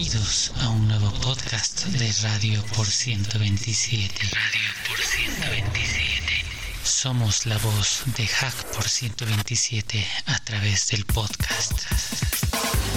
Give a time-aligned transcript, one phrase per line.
[0.00, 4.14] Bienvenidos a un nuevo podcast de Radio por 127.
[4.32, 6.44] Radio por 127.
[6.82, 11.82] Somos la voz de Hack por 127 a través del podcast.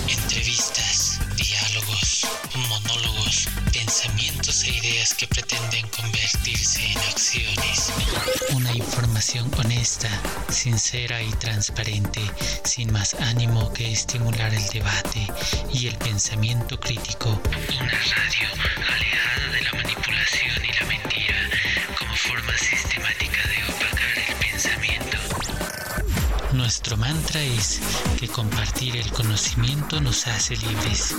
[0.08, 1.13] Entrevistas,
[2.70, 7.94] monólogos, pensamientos e ideas que pretenden convertirse en acciones.
[8.52, 10.10] Una información honesta,
[10.50, 12.22] sincera y transparente,
[12.64, 15.28] sin más ánimo que estimular el debate
[15.74, 17.30] y el pensamiento crítico.
[17.80, 18.48] Una radio
[18.88, 19.43] alejada
[26.84, 27.80] Nuestro mantra es
[28.20, 31.16] que compartir el conocimiento nos hace libres,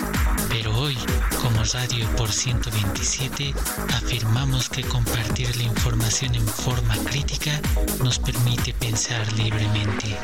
[0.50, 0.95] pero hoy,
[1.40, 3.54] como Radio por 127,
[3.95, 7.62] afirmamos que compartir la información en forma crítica
[8.02, 10.18] nos permite pensar libremente.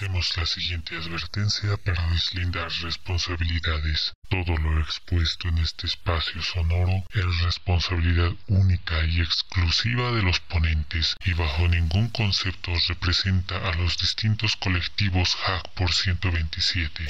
[0.00, 4.14] Hacemos la siguiente advertencia para deslindar responsabilidades.
[4.30, 11.16] Todo lo expuesto en este espacio sonoro es responsabilidad única y exclusiva de los ponentes
[11.22, 17.04] y bajo ningún concepto representa a los distintos colectivos Hack por 127.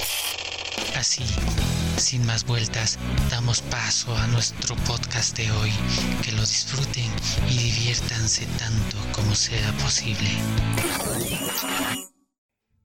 [0.96, 1.24] Así,
[1.96, 2.98] sin más vueltas,
[3.30, 5.72] damos paso a nuestro podcast de hoy.
[6.24, 7.08] Que lo disfruten
[7.48, 10.28] y diviértanse tanto como sea posible.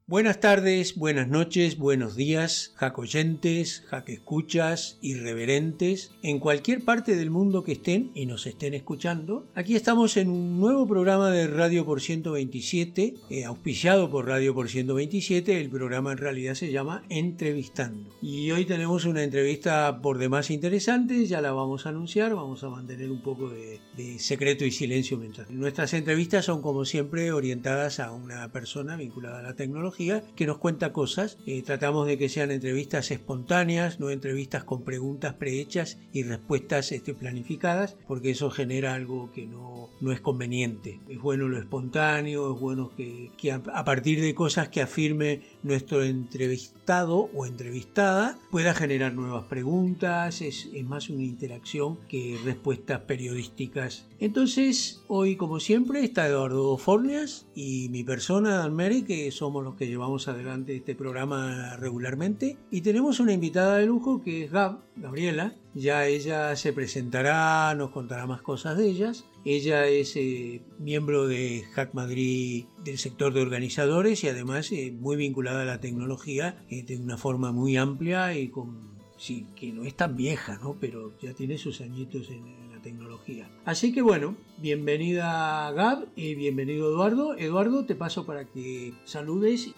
[0.08, 7.72] Buenas tardes, buenas noches, buenos días, jacoyentes, escuchas, irreverentes, en cualquier parte del mundo que
[7.72, 9.48] estén y nos estén escuchando.
[9.56, 14.70] Aquí estamos en un nuevo programa de Radio por 127, eh, auspiciado por Radio por
[14.70, 15.60] 127.
[15.60, 18.12] El programa en realidad se llama Entrevistando.
[18.22, 22.70] Y hoy tenemos una entrevista por demás interesante, ya la vamos a anunciar, vamos a
[22.70, 25.50] mantener un poco de, de secreto y silencio mientras.
[25.50, 30.58] Nuestras entrevistas son como siempre orientadas a una persona vinculada a la tecnología que nos
[30.58, 31.38] cuenta cosas.
[31.46, 37.14] Eh, tratamos de que sean entrevistas espontáneas, no entrevistas con preguntas prehechas y respuestas este,
[37.14, 41.00] planificadas, porque eso genera algo que no, no es conveniente.
[41.10, 45.42] Es bueno lo espontáneo, es bueno que, que a, a partir de cosas que afirme
[45.64, 53.02] nuestro entrevistado o entrevistada pueda generar nuevas preguntas, es, es, más una interacción que respuestas
[53.02, 54.06] periodísticas.
[54.20, 59.76] Entonces, hoy como siempre está Eduardo Fornias y mi persona, Dan Mary, que somos los
[59.76, 62.58] que llevamos adelante este programa regularmente.
[62.72, 65.54] Y tenemos una invitada de lujo que es Gab, Gabriela.
[65.74, 69.26] Ya ella se presentará, nos contará más cosas de ellas.
[69.44, 75.18] Ella es eh, miembro de Hack Madrid del sector de organizadores y además eh, muy
[75.18, 79.84] vinculada a la tecnología eh, de una forma muy amplia y con sí, que no
[79.84, 80.78] es tan vieja, ¿no?
[80.80, 83.50] pero ya tiene sus añitos en, tecnología.
[83.66, 87.36] Así que bueno, bienvenida Gab y bienvenido Eduardo.
[87.36, 89.72] Eduardo, te paso para que saludes.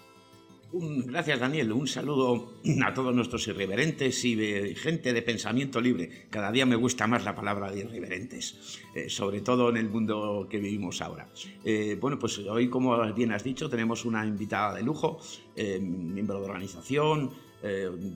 [0.73, 4.35] Gracias Daniel, un saludo a todos nuestros irreverentes y
[4.75, 6.27] gente de pensamiento libre.
[6.29, 10.45] Cada día me gusta más la palabra de irreverentes, eh, sobre todo en el mundo
[10.49, 11.29] que vivimos ahora.
[11.63, 15.21] Eh, bueno, pues hoy, como bien has dicho, tenemos una invitada de lujo,
[15.55, 17.31] eh, miembro de organización,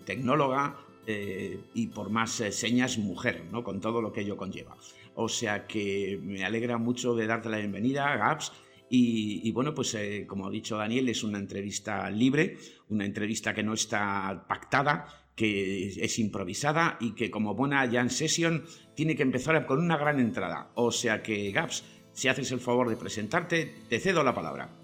[0.06, 3.64] tecnóloga, eh, y por más eh, señas mujer, ¿no?
[3.64, 4.78] con todo lo que ello conlleva.
[5.16, 8.52] O sea que me alegra mucho de darte la bienvenida, Gaps.
[8.90, 12.58] Y, y bueno, pues eh, como ha dicho Daniel, es una entrevista libre,
[12.90, 18.66] una entrevista que no está pactada, que es improvisada y que como buena jam session
[18.96, 20.72] tiene que empezar con una gran entrada.
[20.76, 24.81] O sea que, Gaps, si haces el favor de presentarte, te cedo la palabra.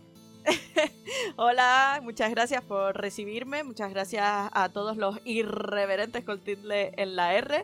[1.39, 7.35] Hola, muchas gracias por recibirme, muchas gracias a todos los irreverentes con tilde en la
[7.35, 7.63] R.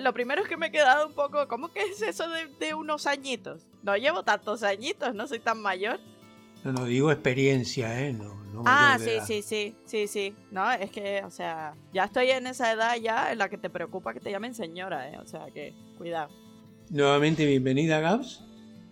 [0.00, 2.72] Lo primero es que me he quedado un poco, ¿cómo que es eso de, de
[2.72, 3.66] unos añitos?
[3.82, 6.00] No llevo tantos añitos, no soy tan mayor.
[6.64, 8.14] No, no digo experiencia, ¿eh?
[8.14, 10.34] No, no ah, sí, sí, sí, sí, sí.
[10.50, 13.68] No, es que, o sea, ya estoy en esa edad ya en la que te
[13.68, 15.18] preocupa que te llamen señora, ¿eh?
[15.18, 16.30] O sea que, cuidado.
[16.88, 18.42] Nuevamente, bienvenida, Gabs.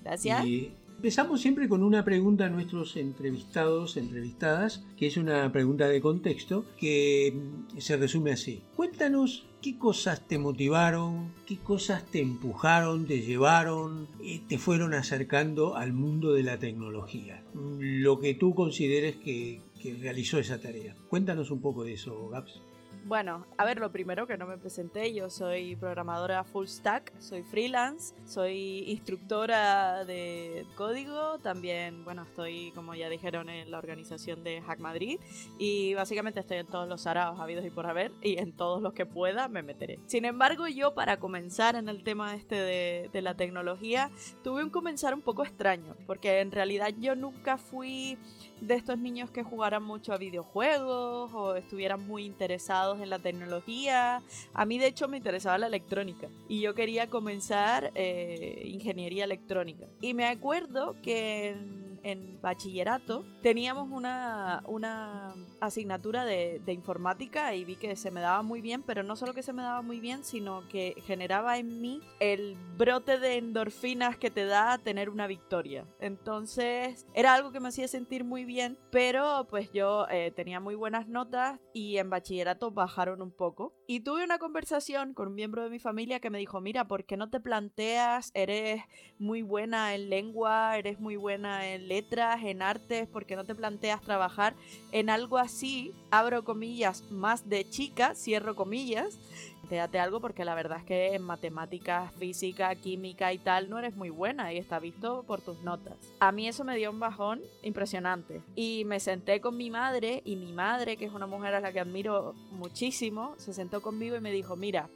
[0.02, 0.44] Gracias.
[0.44, 6.00] Y empezamos siempre con una pregunta a nuestros entrevistados, entrevistadas, que es una pregunta de
[6.00, 7.36] contexto, que
[7.76, 8.62] se resume así.
[8.74, 14.08] Cuéntanos qué cosas te motivaron, qué cosas te empujaron, te llevaron,
[14.48, 17.42] te fueron acercando al mundo de la tecnología.
[17.78, 20.96] Lo que tú consideres que, que realizó esa tarea.
[21.10, 22.62] Cuéntanos un poco de eso, Gaps.
[23.06, 27.42] Bueno, a ver, lo primero que no me presenté, yo soy programadora full stack, soy
[27.42, 34.62] freelance, soy instructora de código, también, bueno, estoy, como ya dijeron, en la organización de
[34.62, 35.20] Hack Madrid
[35.58, 38.94] y básicamente estoy en todos los araos habidos y por haber y en todos los
[38.94, 40.00] que pueda me meteré.
[40.06, 44.10] Sin embargo, yo para comenzar en el tema este de, de la tecnología,
[44.42, 48.16] tuve un comenzar un poco extraño, porque en realidad yo nunca fui
[48.66, 54.22] de estos niños que jugaran mucho a videojuegos o estuvieran muy interesados en la tecnología.
[54.52, 59.86] A mí de hecho me interesaba la electrónica y yo quería comenzar eh, ingeniería electrónica.
[60.00, 61.56] Y me acuerdo que
[62.04, 68.60] en bachillerato teníamos una, una asignatura de, informática y vi que se me daba muy
[68.60, 72.00] bien, pero no solo que se me daba muy bien, sino que generaba en mí
[72.20, 75.86] el brote de endorfinas que te da tener una victoria.
[76.00, 80.74] Entonces era algo que me hacía sentir muy bien, pero pues yo eh, tenía muy
[80.74, 83.72] buenas notas y en bachillerato bajaron un poco.
[83.86, 87.04] Y tuve una conversación con un miembro de mi familia que me dijo, mira, ¿por
[87.04, 88.30] qué no te planteas?
[88.34, 88.82] Eres
[89.18, 94.00] muy buena en lengua, eres muy buena en letras, en artes, porque no te planteas
[94.00, 94.54] trabajar
[94.92, 99.18] en algo así, abro comillas, más de chica, cierro comillas.
[99.60, 103.96] Plantéate algo porque la verdad es que en matemáticas, física, química y tal no eres
[103.96, 105.94] muy buena y está visto por tus notas.
[106.20, 110.36] A mí eso me dio un bajón impresionante y me senté con mi madre y
[110.36, 114.20] mi madre, que es una mujer a la que admiro muchísimo, se sentó conmigo y
[114.20, 114.90] me dijo, mira,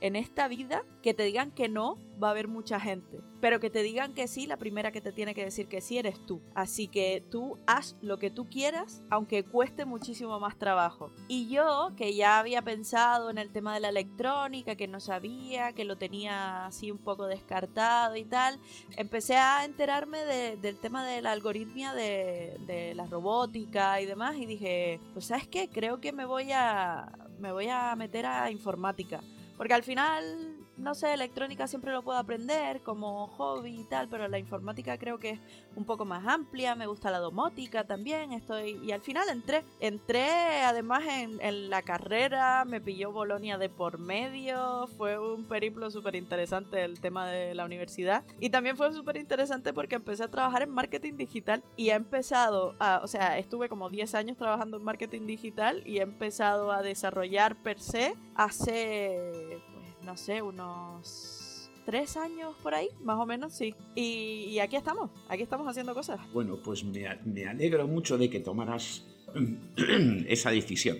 [0.00, 3.70] en esta vida que te digan que no va a haber mucha gente, pero que
[3.70, 6.40] te digan que sí, la primera que te tiene que decir que sí eres tú.
[6.54, 11.10] Así que tú haz lo que tú quieras, aunque cueste muchísimo más trabajo.
[11.28, 15.72] Y yo, que ya había pensado en el tema de la electrónica, que no sabía,
[15.72, 18.58] que lo tenía así un poco descartado y tal,
[18.96, 20.18] empecé a enterarme
[20.56, 25.48] del tema de la algoritmia de, de la robótica y demás y dije, pues sabes
[25.48, 29.20] qué, creo que me voy a, me voy a meter a informática
[29.60, 34.28] porque al final no sé, electrónica siempre lo puedo aprender como hobby y tal, pero
[34.28, 35.40] la informática creo que es
[35.76, 40.62] un poco más amplia, me gusta la domótica también, estoy y al final entré, entré
[40.62, 46.84] además en, la carrera, me pilló Bolonia de por medio, fue un periplo súper interesante
[46.84, 50.70] el tema de la universidad y también fue súper interesante porque empecé a trabajar en
[50.70, 55.26] marketing digital y he empezado, a, o sea, estuve como 10 años trabajando en marketing
[55.26, 59.60] digital y he empezado a desarrollar per se hace
[60.04, 63.74] no sé, unos tres años por ahí, más o menos, sí.
[63.94, 66.20] Y, aquí estamos, aquí estamos haciendo cosas.
[66.32, 67.06] Bueno, pues me,
[67.46, 69.04] alegro mucho de que tomaras
[70.28, 70.98] esa decisión.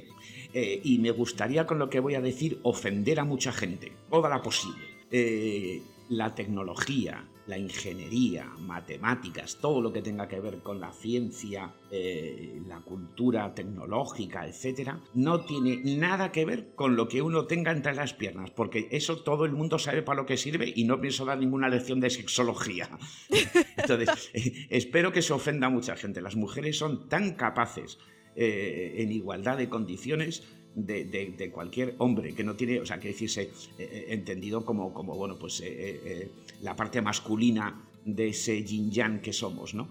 [0.52, 4.28] Eh, y me gustaría con lo que voy a decir ofender a mucha gente, toda
[4.28, 4.84] la posible.
[5.12, 11.74] Eh, la tecnología, la ingeniería, matemáticas, todo lo que tenga que ver con la ciencia,
[11.90, 17.72] eh, la cultura tecnológica, etcétera, no tiene nada que ver con lo que uno tenga
[17.72, 21.00] entre las piernas, porque eso todo el mundo sabe para lo que sirve y no
[21.00, 22.88] pienso dar ninguna lección de sexología.
[23.76, 24.30] Entonces,
[24.70, 26.22] espero que se ofenda a mucha gente.
[26.22, 27.98] Las mujeres son tan capaces
[28.36, 30.44] eh, en igualdad de condiciones
[30.74, 35.14] de, cualquier hombre que no tiene, o sea, que decirse, eh, eh, entendido como, como,
[35.16, 36.30] bueno, pues eh,
[36.62, 39.88] la parte masculina de ese yin yang que somos, ¿no?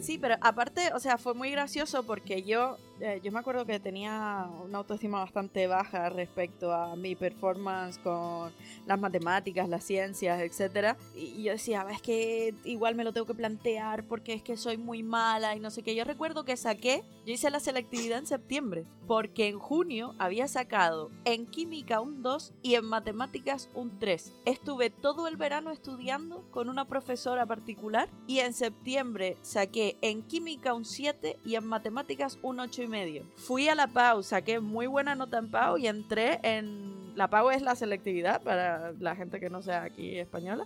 [0.00, 3.80] Sí, pero aparte, o sea, fue muy gracioso porque yo eh, yo me acuerdo que
[3.80, 8.52] tenía una autoestima bastante baja respecto a mi performance con
[8.86, 10.96] las matemáticas, las ciencias, etc.
[11.14, 14.76] Y yo decía, es que igual me lo tengo que plantear porque es que soy
[14.76, 15.94] muy mala y no sé qué.
[15.94, 21.10] Yo recuerdo que saqué, yo hice la selectividad en septiembre, porque en junio había sacado
[21.24, 24.32] en química un 2 y en matemáticas un 3.
[24.44, 30.74] Estuve todo el verano estudiando con una profesora particular y en septiembre saqué en química
[30.74, 33.24] un 7 y en matemáticas un 8 y medio.
[33.36, 36.90] Fui a la PAU, saqué muy buena nota en PAU y entré en...
[37.16, 40.64] La PAU es la selectividad para la gente que no sea aquí española.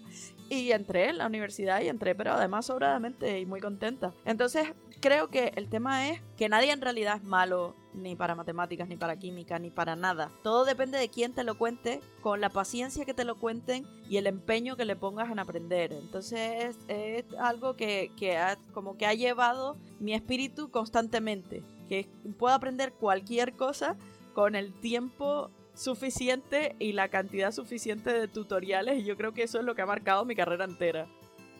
[0.50, 4.12] Y entré en la universidad y entré, pero además sobradamente y muy contenta.
[4.24, 4.68] Entonces
[5.00, 8.96] creo que el tema es que nadie en realidad es malo ni para matemáticas, ni
[8.96, 10.30] para química, ni para nada.
[10.42, 14.16] Todo depende de quién te lo cuente, con la paciencia que te lo cuenten y
[14.16, 15.92] el empeño que le pongas en aprender.
[15.92, 22.54] Entonces es, algo que, que ha, como que ha llevado mi espíritu constantemente que puedo
[22.54, 23.96] aprender cualquier cosa
[24.32, 29.58] con el tiempo suficiente y la cantidad suficiente de tutoriales y yo creo que eso
[29.58, 31.08] es lo que ha marcado mi carrera entera.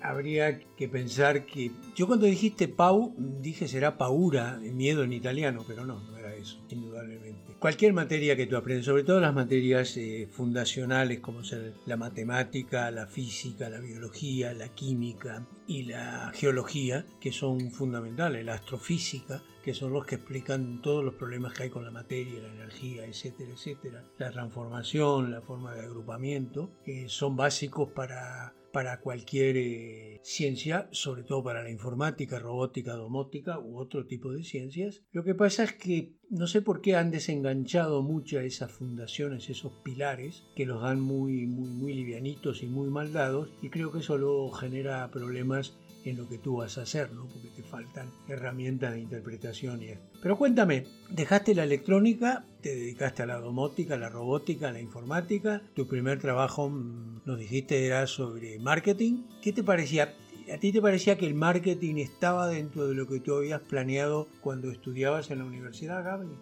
[0.01, 5.87] Habría que pensar que yo cuando dijiste Pau dije será Paura, miedo en italiano, pero
[5.87, 7.55] no, no era eso, indudablemente.
[7.59, 12.91] Cualquier materia que tú aprendes, sobre todo las materias eh, fundacionales como ser la matemática,
[12.91, 19.73] la física, la biología, la química y la geología, que son fundamentales, la astrofísica, que
[19.73, 23.53] son los que explican todos los problemas que hay con la materia, la energía, etcétera,
[23.53, 24.05] etcétera.
[24.19, 31.23] La transformación, la forma de agrupamiento, que son básicos para, para cualquier eh, ciencia, sobre
[31.23, 35.03] todo para la informática, robótica, domótica u otro tipo de ciencias.
[35.13, 39.73] Lo que pasa es que no sé por qué han desenganchado mucho esas fundaciones, esos
[39.83, 44.01] pilares, que los dan muy, muy, muy livianitos y muy mal dados, y creo que
[44.01, 47.27] eso luego genera problemas en lo que tú vas a hacer, ¿no?
[47.27, 50.05] porque te faltan herramientas de interpretación y esto.
[50.23, 54.81] Pero cuéntame, dejaste la electrónica, te dedicaste a la domótica, a la robótica, a la
[54.81, 59.25] informática, tu primer trabajo, mm, nos dijiste, era sobre marketing.
[59.43, 60.15] ¿Qué te parecía?
[60.53, 64.29] ¿A ti te parecía que el marketing estaba dentro de lo que tú habías planeado
[64.43, 66.37] cuando estudiabas en la universidad, Gabriel?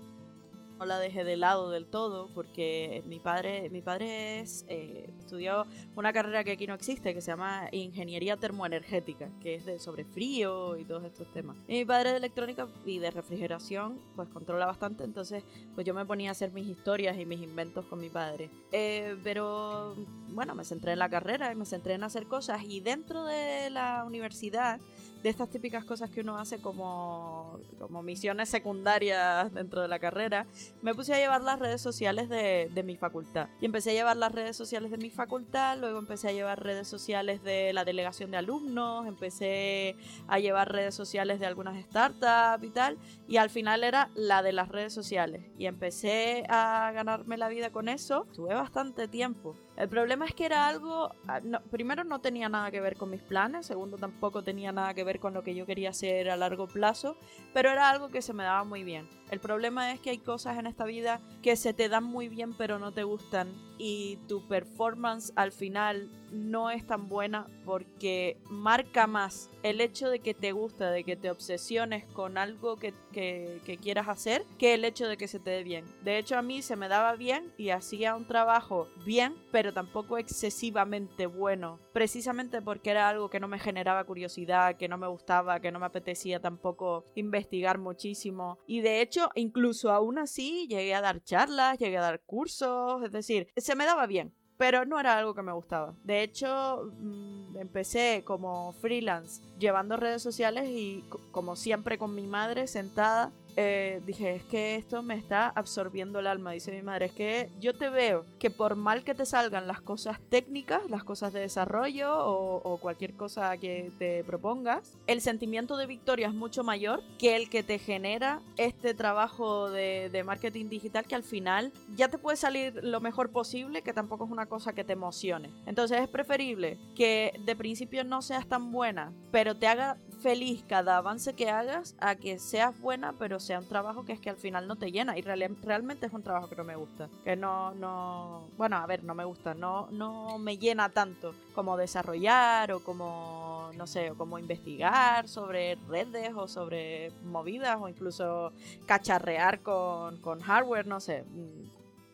[0.83, 5.65] No la dejé de lado del todo porque mi padre, mi padre es, eh, estudió
[5.95, 10.05] una carrera que aquí no existe que se llama Ingeniería Termoenergética, que es de sobre
[10.05, 11.57] frío y todos estos temas.
[11.69, 15.45] Y mi padre de electrónica y de refrigeración, pues controla bastante, entonces
[15.77, 18.51] pues yo me ponía a hacer mis historias y mis inventos con mi padre.
[18.73, 19.95] Eh, pero
[20.31, 23.71] bueno, me centré en la carrera y me centré en hacer cosas y dentro de
[23.71, 24.81] la universidad
[25.23, 30.47] de estas típicas cosas que uno hace como, como misiones secundarias dentro de la carrera,
[30.83, 33.49] me puse a llevar las redes sociales de, de, mi facultad.
[33.61, 36.89] Y empecé a llevar las redes sociales de mi facultad, luego empecé a llevar redes
[36.89, 42.71] sociales de la delegación de alumnos, empecé a llevar redes sociales de algunas startups y
[42.71, 42.99] tal,
[43.29, 45.45] y al final era la de las redes sociales.
[45.59, 49.57] Y empecé a ganarme la vida con eso, tuve bastante tiempo.
[49.83, 51.41] El problema es que era algo, ah,
[51.73, 55.19] primero no tenía nada que ver con mis planes, segundo tampoco tenía nada que ver
[55.19, 57.17] con lo que yo quería hacer a largo plazo,
[57.53, 59.09] pero era algo que se me daba muy bien.
[59.33, 62.57] El problema es que hay cosas en esta vida que se te dan muy bien
[62.57, 63.49] pero no te gustan
[63.85, 70.21] y tu performance al final no es tan buena porque marca más el hecho de
[70.21, 74.85] que te gusta, de que te obsesiones con algo que, que, quieras hacer, que el
[74.85, 75.85] hecho de que se te dé bien.
[76.03, 80.19] De hecho, a mí se me daba bien y hacía un trabajo bien, pero tampoco
[80.19, 85.61] excesivamente bueno, precisamente porque era algo que no me generaba curiosidad, que no me gustaba,
[85.61, 88.59] que no me apetecía tampoco investigar muchísimo.
[88.67, 93.13] Y de hecho, incluso aún así, llegué a dar charlas, llegué a dar cursos, es
[93.13, 95.93] decir, me daba bien pero no era algo que me gustaba.
[96.05, 102.69] De hecho, mm, empecé como freelance llevando redes sociales y como siempre con mi madre
[102.69, 107.13] sentada eh, dije, es que esto me está absorbiendo el alma, dice mi madre, es
[107.13, 111.33] que yo te veo que por mal que te salgan las cosas técnicas, las cosas
[111.33, 117.03] de desarrollo o, cualquier cosa que te propongas, el sentimiento de victoria es mucho mayor
[117.19, 122.09] que el que te genera este trabajo de, de marketing digital que al final ya
[122.09, 125.51] te puede salir lo mejor posible, que tampoco es una cosa que te emocione.
[125.67, 130.97] Entonces es preferible que de principio no seas tan buena, pero te haga feliz cada
[130.97, 134.37] avance que hagas a que seas buena, pero sea un trabajo que es que al
[134.37, 135.19] final no te llena.
[135.19, 137.09] Y realmente es un trabajo que no me gusta.
[137.25, 138.49] Que no, no.
[138.57, 139.55] Bueno, a ver, no me gusta.
[139.55, 145.77] No, no me llena tanto como desarrollar o como, no sé, o como investigar sobre
[145.89, 148.53] redes o sobre movidas o incluso
[148.87, 151.25] cacharrear con, con hardware, no sé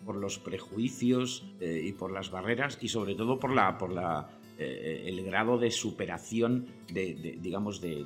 [0.05, 4.39] por los prejuicios eh, y por las barreras y sobre todo por la por la
[4.61, 8.05] eh, el grado de superación de, digamos, de,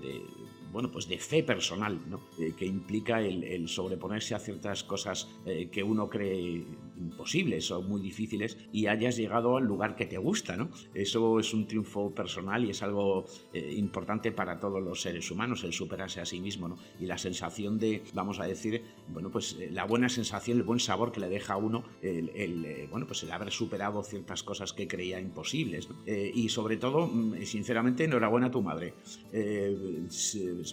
[0.72, 2.20] bueno, pues de fe personal, ¿no?
[2.38, 6.64] Eh, que implica el, sobreponerse a ciertas cosas eh, que uno cree
[7.02, 10.70] imposibles o muy difíciles y hayas llegado al lugar que te gusta, ¿no?
[10.94, 15.64] Eso es un triunfo personal y es algo eh, importante para todos los seres humanos,
[15.64, 16.78] el superarse a sí mismo, ¿no?
[17.00, 21.12] Y la sensación de, vamos a decir, bueno, pues la buena sensación, el buen sabor
[21.12, 25.20] que le deja a uno el, bueno, pues el haber superado ciertas cosas que creía
[25.20, 28.94] imposibles, y sobre todo, mm, sinceramente, enhorabuena a tu madre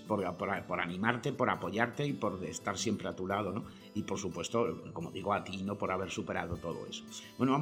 [0.08, 3.66] por, por, animarte, por apoyarte y por estar siempre a tu lado, ¿no?
[3.96, 5.78] Y por supuesto, como digo, a ti, ¿no?
[5.78, 7.04] Por haber superado todo eso.
[7.38, 7.62] Bueno,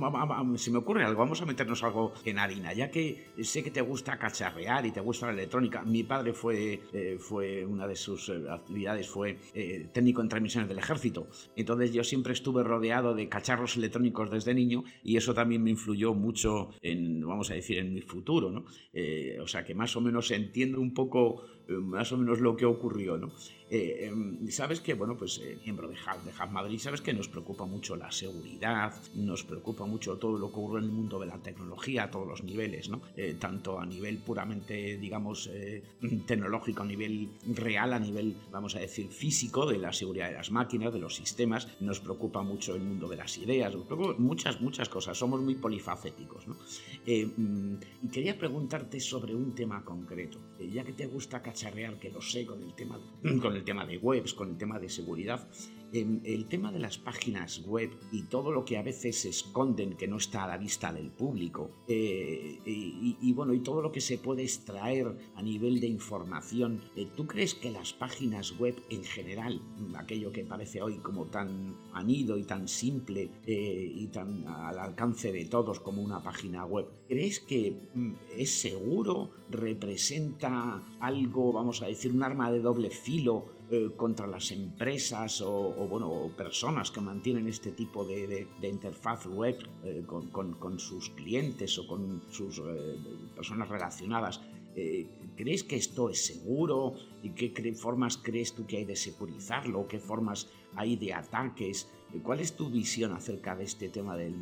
[0.58, 3.82] si me ocurre algo, vamos a meternos algo en harina, ya que sé que te
[3.82, 5.84] gusta cacharrear y te gusta la electrónica.
[5.84, 10.70] Mi padre fue, eh, fue una de sus eh, actividades, fue eh, técnico en transmisiones
[10.70, 11.28] del ejército.
[11.56, 16.14] Entonces yo siempre estuve rodeado de cacharros electrónicos desde niño y eso también me influyó
[16.14, 18.66] mucho en, vamos a decir, en mi futuro, ¿no?
[19.42, 23.18] o sea que más o menos entiendo un poco más o menos lo que ocurrió,
[23.18, 23.32] ¿no?
[23.70, 27.66] Eh, em, sabes que, bueno, pues eh, miembro de Hub, Madrid, sabes que nos preocupa
[27.66, 31.38] mucho la seguridad, nos preocupa mucho todo lo que ocurre en el mundo de la
[31.38, 33.02] tecnología a todos los niveles, ¿no?
[33.18, 35.50] Eh, tanto a nivel puramente, digamos,
[36.26, 40.52] tecnológico, a nivel real, a nivel, vamos a decir, físico, de la seguridad de las
[40.52, 43.74] máquinas, de los sistemas, nos preocupa mucho el mundo de las ideas,
[44.18, 46.56] muchas, muchas cosas, somos muy polifacéticos, ¿no?
[46.56, 52.22] Mm, y quería preguntarte sobre un tema concreto, ya que te gusta cacharrear, que lo
[52.22, 53.00] sé, con el tema,
[53.42, 55.48] con el tema de webs, con el tema de seguridad.
[55.94, 59.96] Em, el tema de las páginas web y todo lo que a veces se esconden
[59.96, 64.02] que no está a la vista del público eh, y, bueno, y todo lo que
[64.02, 69.04] se puede extraer a nivel de información, eh, ¿tú crees que las páginas web en
[69.04, 69.62] general,
[69.96, 75.32] aquello que parece hoy como tan anido y tan simple eh, y tan al alcance
[75.32, 79.32] de todos como una página web, ¿crees que mm, es seguro?
[79.50, 85.74] ¿Representa algo, vamos a decir, un arma de doble filo eh, contra las empresas o,
[85.90, 92.24] bueno, personas que mantienen este tipo de, interfaz web eh, con, sus clientes o con
[92.30, 92.96] sus eh,
[93.36, 94.42] personas relacionadas.
[95.36, 96.94] ¿Crees que esto es seguro?
[97.24, 99.88] ¿Y qué formas crees tú que hay de securizarlo?
[99.88, 101.90] ¿Qué formas hay de ataques?
[102.24, 104.36] ¿Cuál es tu visión acerca de este tema del,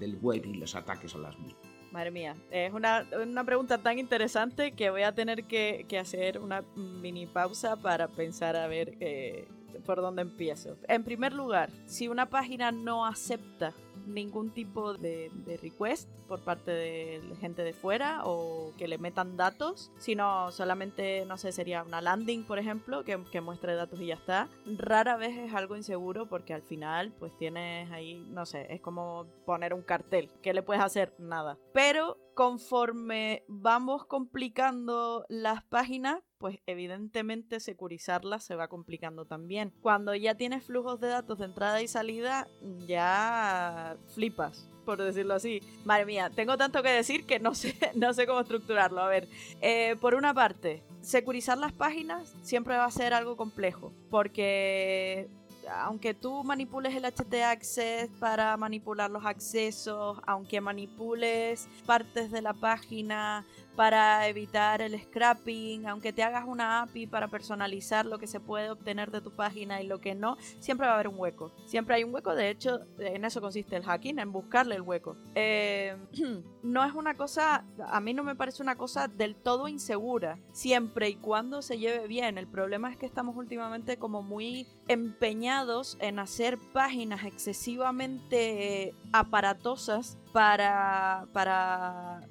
[0.00, 1.73] del web y los ataques a las mismas?
[1.94, 3.06] Madre mía, es una,
[3.46, 8.66] pregunta tan interesante que voy a tener que, hacer una mini pausa para pensar a
[8.66, 9.46] ver eh,
[9.86, 10.76] por dónde empiezo.
[10.88, 13.74] En primer lugar, si una página no acepta
[14.06, 15.30] ningún tipo de,
[15.62, 21.36] request por parte de gente de fuera o que le metan datos, sino solamente, no
[21.36, 24.48] sé, sería una landing, por ejemplo, que, que muestre datos y ya está.
[24.66, 29.26] Rara vez es algo inseguro porque al final, pues tienes ahí, no sé, es como
[29.44, 30.30] poner un cartel.
[30.42, 31.12] ¿Qué le puedes hacer?
[31.18, 31.58] Nada.
[31.72, 39.72] Pero conforme vamos complicando las páginas, pues evidentemente securizarlas se va complicando también.
[39.80, 42.46] Cuando ya tienes flujos de datos de entrada y salida,
[42.86, 45.60] ya flipas por decirlo así.
[45.84, 49.00] Madre mía, tengo tanto que decir que no sé, no sé cómo estructurarlo.
[49.00, 49.28] A ver,
[49.60, 55.28] eh, por una parte, securizar las páginas siempre va a ser algo complejo, porque
[55.68, 62.52] aunque tú manipules el HT Access para manipular los accesos, aunque manipules partes de la
[62.52, 63.44] página
[63.76, 68.70] para evitar el scrapping, aunque te hagas una API para personalizar lo que se puede
[68.70, 71.52] obtener de tu página y lo que no, siempre va a haber un hueco.
[71.66, 75.16] Siempre hay un hueco, de hecho, en eso consiste el hacking, en buscarle el hueco.
[75.34, 75.96] Eh,
[76.62, 81.08] no es una cosa, a mí no me parece una cosa del todo insegura, siempre
[81.08, 82.38] y cuando se lleve bien.
[82.38, 91.28] El problema es que estamos últimamente como muy empeñados en hacer páginas excesivamente aparatosas para,
[91.32, 92.22] para...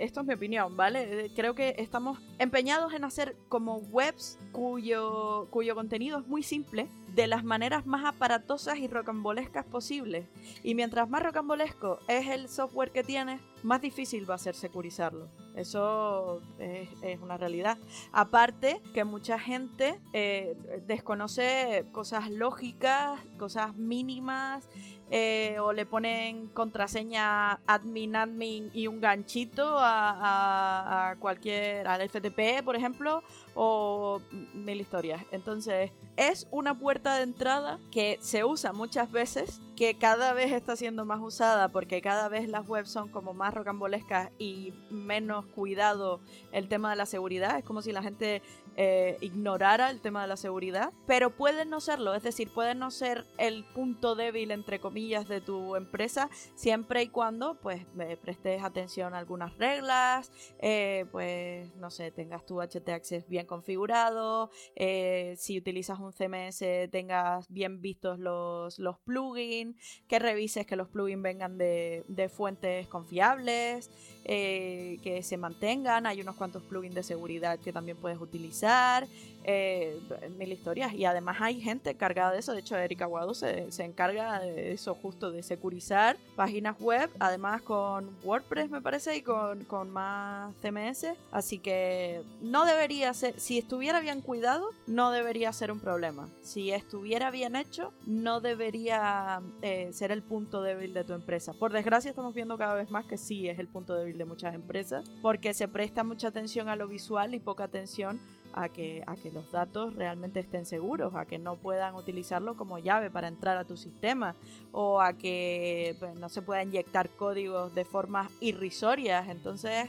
[0.00, 1.30] Esto es mi opinión, ¿vale?
[1.36, 7.28] Creo que estamos empeñados en hacer como webs cuyo, cuyo contenido es muy simple, de
[7.28, 10.26] las maneras más aparatosas y rocambolescas posibles.
[10.64, 15.28] Y mientras más rocambolesco es el software que tienes, más difícil va a ser securizarlo.
[15.54, 16.88] Eso es,
[17.20, 17.78] una realidad.
[18.12, 24.68] Aparte que mucha gente eh, desconoce cosas lógicas, cosas mínimas
[25.14, 32.76] eh, o le ponen contraseña admin admin y un ganchito a, cualquier, al FTP, por
[32.76, 33.22] ejemplo,
[33.54, 34.22] o
[34.54, 35.22] mil historias.
[35.30, 40.76] Entonces, es una puerta de entrada que se usa muchas veces, que cada vez está
[40.76, 46.20] siendo más usada porque cada vez las webs son como más rocambolescas y menos cuidado
[46.52, 47.58] el tema de la seguridad.
[47.58, 48.42] Es como si la gente
[48.76, 52.90] eh, ignorara el tema de la seguridad, pero puede no serlo, es decir, puede no
[52.90, 57.84] ser el punto débil, entre comillas, de tu empresa, siempre y cuando, pues,
[58.22, 64.50] prestes atención a algunas reglas, eh, pues, no sé, tengas tu HT Access bien configurado,
[64.74, 69.76] eh, si utilizas un CMS tengas bien vistos los, los plugins,
[70.08, 76.36] que revises que los plugins vengan de, de fuentes confiables, que se mantengan, hay unos
[76.36, 79.06] cuantos plugins de seguridad que también puedes utilizar
[79.44, 79.98] eh,
[80.38, 80.94] mil historias.
[80.94, 82.52] Y además hay gente cargada de eso.
[82.52, 88.10] De hecho, Erika Guado se, encarga de eso, justo de securizar páginas web, además con
[88.22, 91.06] WordPress, me parece, y con, con más CMS.
[91.30, 96.28] Así que no debería ser, si estuviera bien cuidado, no debería ser un problema.
[96.42, 101.52] Si estuviera bien hecho, no debería eh, ser el punto débil de tu empresa.
[101.52, 104.54] Por desgracia, estamos viendo cada vez más que sí es el punto débil de muchas
[104.54, 108.20] empresas, porque se presta mucha atención a lo visual y poca atención
[108.52, 112.78] a que, a que los datos realmente estén seguros, a que no puedan utilizarlo como
[112.78, 114.34] llave para entrar a tu sistema
[114.72, 119.28] o a que pues, no se pueda inyectar códigos de formas irrisorias.
[119.28, 119.88] Entonces,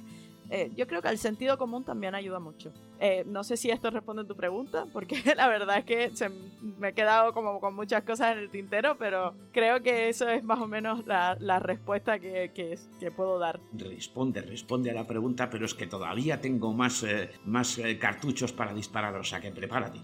[0.56, 2.72] eh, yo creo que el sentido común también ayuda mucho.
[3.00, 6.30] Eh, no sé si esto responde a tu pregunta, porque la verdad es que se,
[6.78, 10.44] me he quedado como con muchas cosas en el tintero, pero creo que eso es
[10.44, 13.60] más o menos la, la respuesta que, que, que, puedo dar.
[13.74, 18.76] Responde, responde a la pregunta, pero es que todavía tengo más, eh, más cartuchos para
[18.76, 20.02] disparar, o sea que prepárate.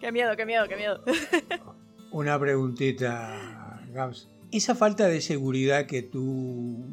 [0.00, 1.00] Qué miedo, qué miedo, qué miedo.
[2.10, 4.33] Una preguntita, Gabs.
[4.54, 6.22] Esa falta de seguridad que tú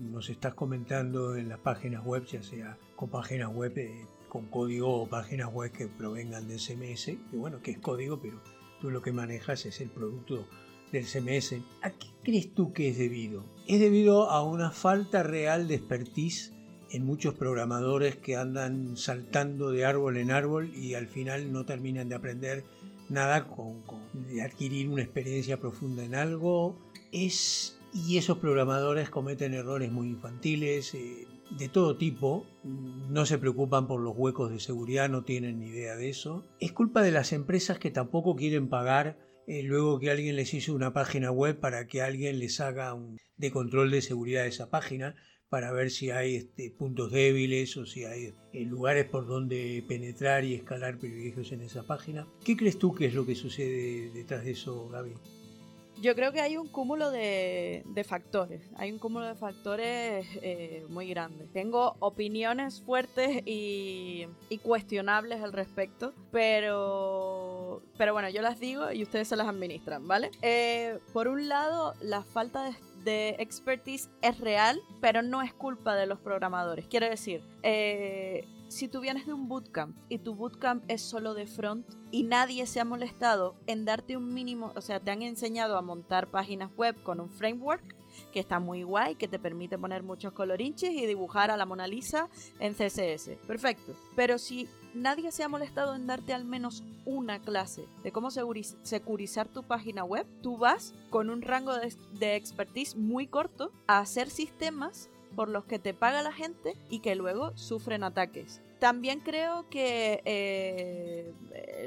[0.10, 5.04] nos estás comentando en las páginas web, ya sea con páginas web eh, con código
[5.04, 8.42] o páginas web que provengan de SMS, que bueno, que es código, pero
[8.80, 10.48] tú lo que manejas es el producto
[10.92, 11.58] del CMS.
[11.84, 13.46] ¿A qué crees tú que es debido?
[13.68, 16.54] Es debido a una falta real de expertise
[16.90, 22.10] en muchos programadores que andan saltando de árbol en árbol y al final no terminan
[22.10, 22.64] de aprender
[23.08, 26.76] nada con, de adquirir una experiencia profunda en algo.
[27.12, 33.88] Es y esos programadores cometen errores muy infantiles, eh, de todo tipo, no se preocupan
[33.88, 36.46] por los huecos de seguridad, no tienen ni idea de eso.
[36.60, 40.74] Es culpa de las empresas que tampoco quieren pagar eh, luego que alguien les hizo
[40.74, 44.70] una página web para que alguien les haga un de control de seguridad de esa
[44.70, 45.16] página
[45.50, 50.46] para ver si hay este, puntos débiles o si hay eh, lugares por donde penetrar
[50.46, 52.28] y escalar privilegios en esa página.
[52.46, 55.16] ¿Qué crees tú que es lo que sucede detrás de eso, Gaby?
[56.02, 61.08] Yo creo que hay un cúmulo de, factores, hay un cúmulo de factores eh, muy
[61.08, 61.48] grande.
[61.54, 64.28] Tengo opiniones fuertes y,
[64.64, 70.32] cuestionables al respecto, pero, pero bueno, yo las digo y ustedes se las administran, ¿vale?
[70.42, 75.96] Eh, por un lado, la falta de de expertise es real, pero no es culpa
[75.96, 76.86] de los programadores.
[76.88, 81.46] Quiero decir, eh, si tú vienes de un bootcamp y tu bootcamp es solo de
[81.46, 85.78] front y nadie se ha molestado en darte un mínimo, o sea, te han enseñado
[85.78, 87.84] a montar páginas web con un framework
[88.32, 91.86] que está muy guay, que te permite poner muchos colorinches y dibujar a la Mona
[91.86, 92.30] Lisa
[92.60, 93.32] en CSS.
[93.46, 93.94] Perfecto.
[94.16, 99.48] Pero si nadie se ha molestado en darte al menos una clase de cómo securizar
[99.50, 105.10] tu página web, tú vas con un rango de, expertise muy corto a hacer sistemas
[105.36, 108.62] por los que te paga la gente y que luego sufren ataques.
[108.80, 111.32] También creo que eh,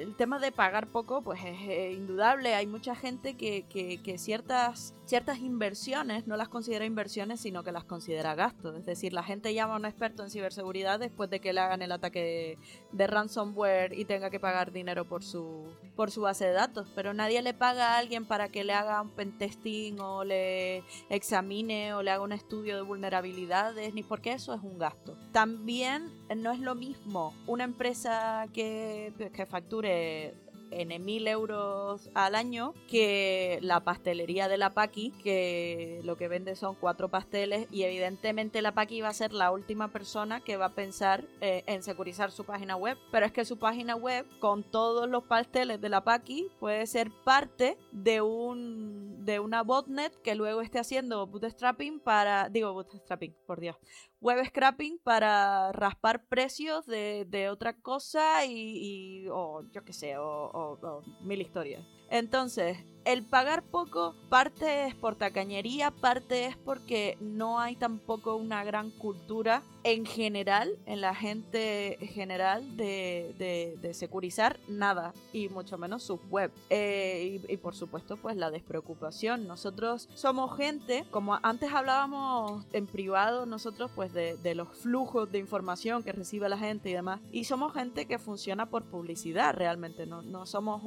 [0.00, 2.54] el tema de pagar poco pues es eh, indudable.
[2.54, 7.84] Hay mucha gente que, que, ciertas, ciertas inversiones no las considera inversiones, sino que las
[7.84, 8.76] considera gastos.
[8.76, 11.82] Es decir, la gente llama a un experto en ciberseguridad después de que le hagan
[11.82, 12.58] el ataque
[12.92, 16.88] de, ransomware y tenga que pagar dinero por su, por su base de datos.
[16.94, 21.94] Pero nadie le paga a alguien para que le haga un pentesting o le examine
[21.94, 25.16] o le haga un estudio de vulnerabilidades, ni porque eso es un gasto.
[25.32, 30.43] También no es lo mismo una empresa que, que facture
[30.80, 36.56] en mil euros al año que la pastelería de la Paqui, que lo que vende
[36.56, 40.66] son cuatro pasteles y evidentemente la Paqui va a ser la última persona que va
[40.66, 42.96] a pensar eh, en securizar su página web.
[43.10, 47.10] Pero es que su página web, con todos los pasteles de la Paqui, puede ser
[47.24, 53.60] parte de un de una botnet que luego esté haciendo bootstrapping para, digo bootstrapping, por
[53.60, 53.76] Dios,
[54.24, 61.02] web scrapping para raspar precios de, de otra cosa y, o yo qué sé, o
[61.20, 61.84] mil historias.
[62.14, 68.62] Entonces, el pagar poco, parte es por tacañería, parte es porque no hay tampoco una
[68.62, 76.02] gran cultura en general, en la gente general, de, de, securizar nada, y mucho menos
[76.02, 76.50] sus web.
[76.70, 79.46] Eh, y, por supuesto, pues la despreocupación.
[79.46, 85.38] Nosotros somos gente, como antes hablábamos en privado, nosotros pues de, de los flujos de
[85.38, 90.06] información que recibe la gente y demás, y somos gente que funciona por publicidad realmente,
[90.06, 90.82] no, no somos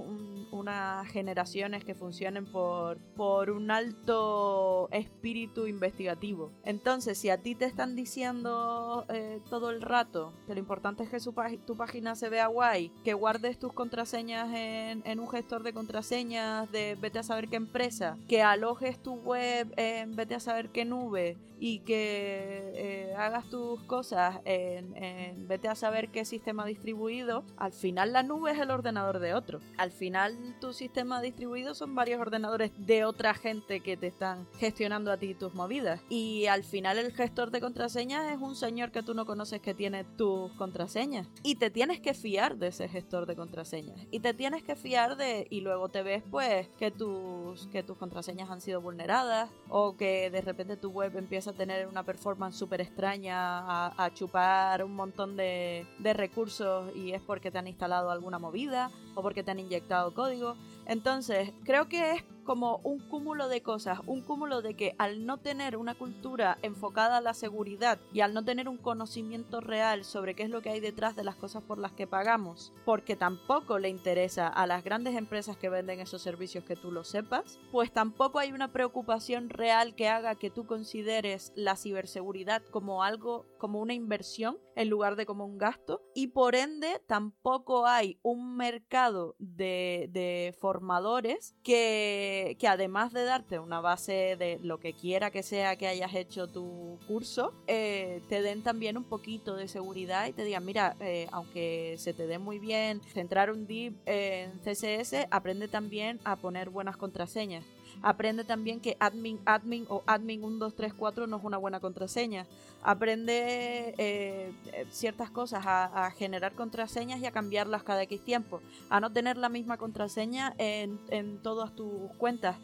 [0.51, 6.51] unas generaciones que funcionen por, por un alto espíritu investigativo.
[6.63, 11.09] Entonces, si a ti te están diciendo eh, todo el rato que lo importante es
[11.09, 11.17] que
[11.65, 16.95] tu página se vea guay, que guardes tus contraseñas en, un gestor de contraseñas de
[17.01, 21.35] vete a saber qué empresa, que alojes tu web en vete a saber qué nube
[21.59, 27.73] y que eh, hagas tus cosas en, en vete a saber qué sistema distribuido, al
[27.73, 29.59] final la nube es el ordenador de otro.
[29.77, 35.11] Al final tu sistema distribuido son varios ordenadores de otra gente que te están gestionando
[35.11, 36.01] a ti tus movidas.
[36.09, 39.73] Y al final el gestor de contraseñas es un señor que tú no conoces que
[39.73, 41.27] tiene tus contraseñas.
[41.43, 43.99] Y te tienes que fiar de ese gestor de contraseñas.
[44.11, 45.47] Y te tienes que fiar de...
[45.49, 50.29] Y luego te ves pues que tus, que tus contraseñas han sido vulneradas o que
[50.29, 55.35] de repente tu web empieza a tener una performance súper extraña, a, chupar un montón
[55.35, 59.59] de, de recursos y es porque te han instalado alguna movida o porque te han
[59.59, 60.55] inyectado código.
[60.87, 65.37] Entonces, creo que es como un cúmulo de cosas, un cúmulo de que al no
[65.37, 70.33] tener una cultura enfocada a la seguridad y al no tener un conocimiento real sobre
[70.33, 73.79] qué es lo que hay detrás de las cosas por las que pagamos, porque tampoco
[73.79, 77.91] le interesa a las grandes empresas que venden esos servicios que tú lo sepas, pues
[77.91, 83.81] tampoco hay una preocupación real que haga que tú consideres la ciberseguridad como algo, como
[83.81, 89.35] una inversión en lugar de como un gasto, y por ende tampoco hay un mercado
[89.39, 95.75] de, formadores que que, además de darte una base de lo que quiera que sea
[95.75, 100.43] que hayas hecho tu curso, eh, te den también un poquito de seguridad y te
[100.43, 105.67] digan, mira, eh, aunque se te dé muy bien centrar un div en CSS, aprende
[105.67, 107.65] también a poner buenas contraseñas.
[108.01, 112.45] Aprende también que admin, admin o admin 1234 no es una buena contraseña.
[112.83, 114.53] Aprende eh,
[114.91, 118.61] ciertas cosas, a, a, generar contraseñas y a cambiarlas cada X tiempo.
[118.89, 122.57] A no tener la misma contraseña en, en todas tus cuentas.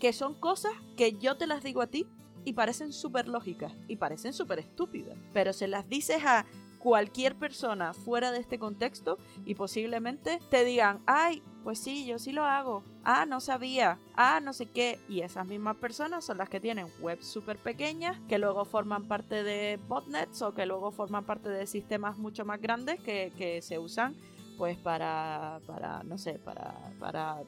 [0.00, 2.06] Que son cosas que yo te las digo a ti
[2.44, 5.16] y parecen súper lógicas y parecen súper estúpidas.
[5.32, 6.46] Pero se las dices a
[6.80, 12.32] cualquier persona fuera de este contexto y posiblemente te digan, ay, pues sí, yo sí
[12.32, 12.82] lo hago.
[13.04, 13.98] Ah, no sabía.
[14.16, 14.98] Ah, no sé qué.
[15.08, 19.42] Y esas mismas personas son las que tienen webs súper pequeñas, que luego forman parte
[19.42, 23.78] de botnets o que luego forman parte de sistemas mucho más grandes que, que se
[23.78, 24.16] usan
[24.56, 27.38] pues para, para no sé, para, para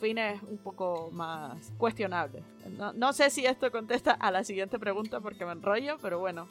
[0.00, 2.42] fines un poco más cuestionables.
[2.78, 6.48] No, no sé si esto contesta a la siguiente pregunta porque me enrollo, pero bueno,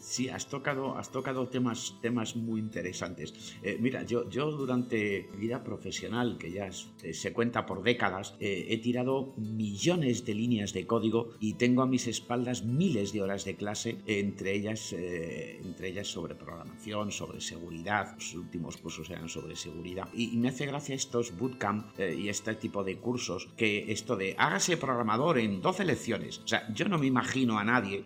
[0.00, 3.56] Sí, has tocado, has tocado temas, temas muy interesantes.
[3.62, 6.68] Eh, mira, yo, yo durante mi vida profesional, que ya
[7.02, 11.82] eh, se cuenta por décadas, eh, he tirado millones de líneas de código y tengo
[11.82, 17.40] a mis espaldas miles de horas de clase, entre ellas, entre ellas sobre programación, sobre
[17.40, 18.14] seguridad.
[18.14, 20.08] Los últimos cursos eran sobre seguridad.
[20.14, 24.76] Y, me hace gracia estos bootcamp y este tipo de cursos, que esto de hágase
[24.76, 26.38] programador en 12 lecciones.
[26.38, 28.04] O sea, yo no me imagino a nadie,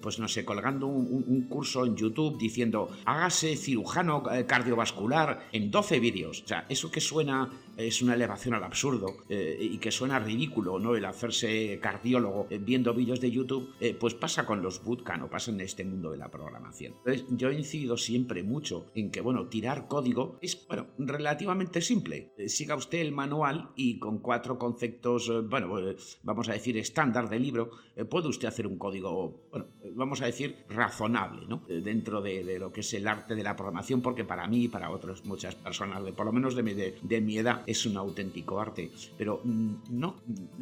[0.00, 5.70] pues no sé, colgando un un, curso en YouTube diciendo hágase cirujano eh, cardiovascular en
[5.70, 6.42] 12 vídeos.
[6.44, 7.50] O sea, eso que suena
[7.86, 10.94] es una elevación al absurdo eh, y que suena ridículo, ¿no?
[10.94, 15.50] El hacerse cardiólogo eh, viendo vídeos de YouTube, pues pasa con los bootcamp o pasa
[15.50, 16.94] en este mundo de la programación.
[16.98, 22.32] Entonces, yo he incidido siempre mucho en que, bueno, tirar código es, bueno, relativamente simple.
[22.46, 25.78] siga usted el manual y con cuatro conceptos, bueno,
[26.22, 27.70] vamos a decir estándar de libro,
[28.10, 31.62] puede usted hacer un código, bueno, vamos a decir razonable ¿no?
[31.68, 34.68] Eh, dentro de, lo que es el arte de la programación, porque para mí y
[34.68, 38.60] para otras muchas personas, por lo menos de mi, de, mi edad, es un auténtico
[38.60, 38.90] arte.
[39.18, 40.16] Pero mm, no,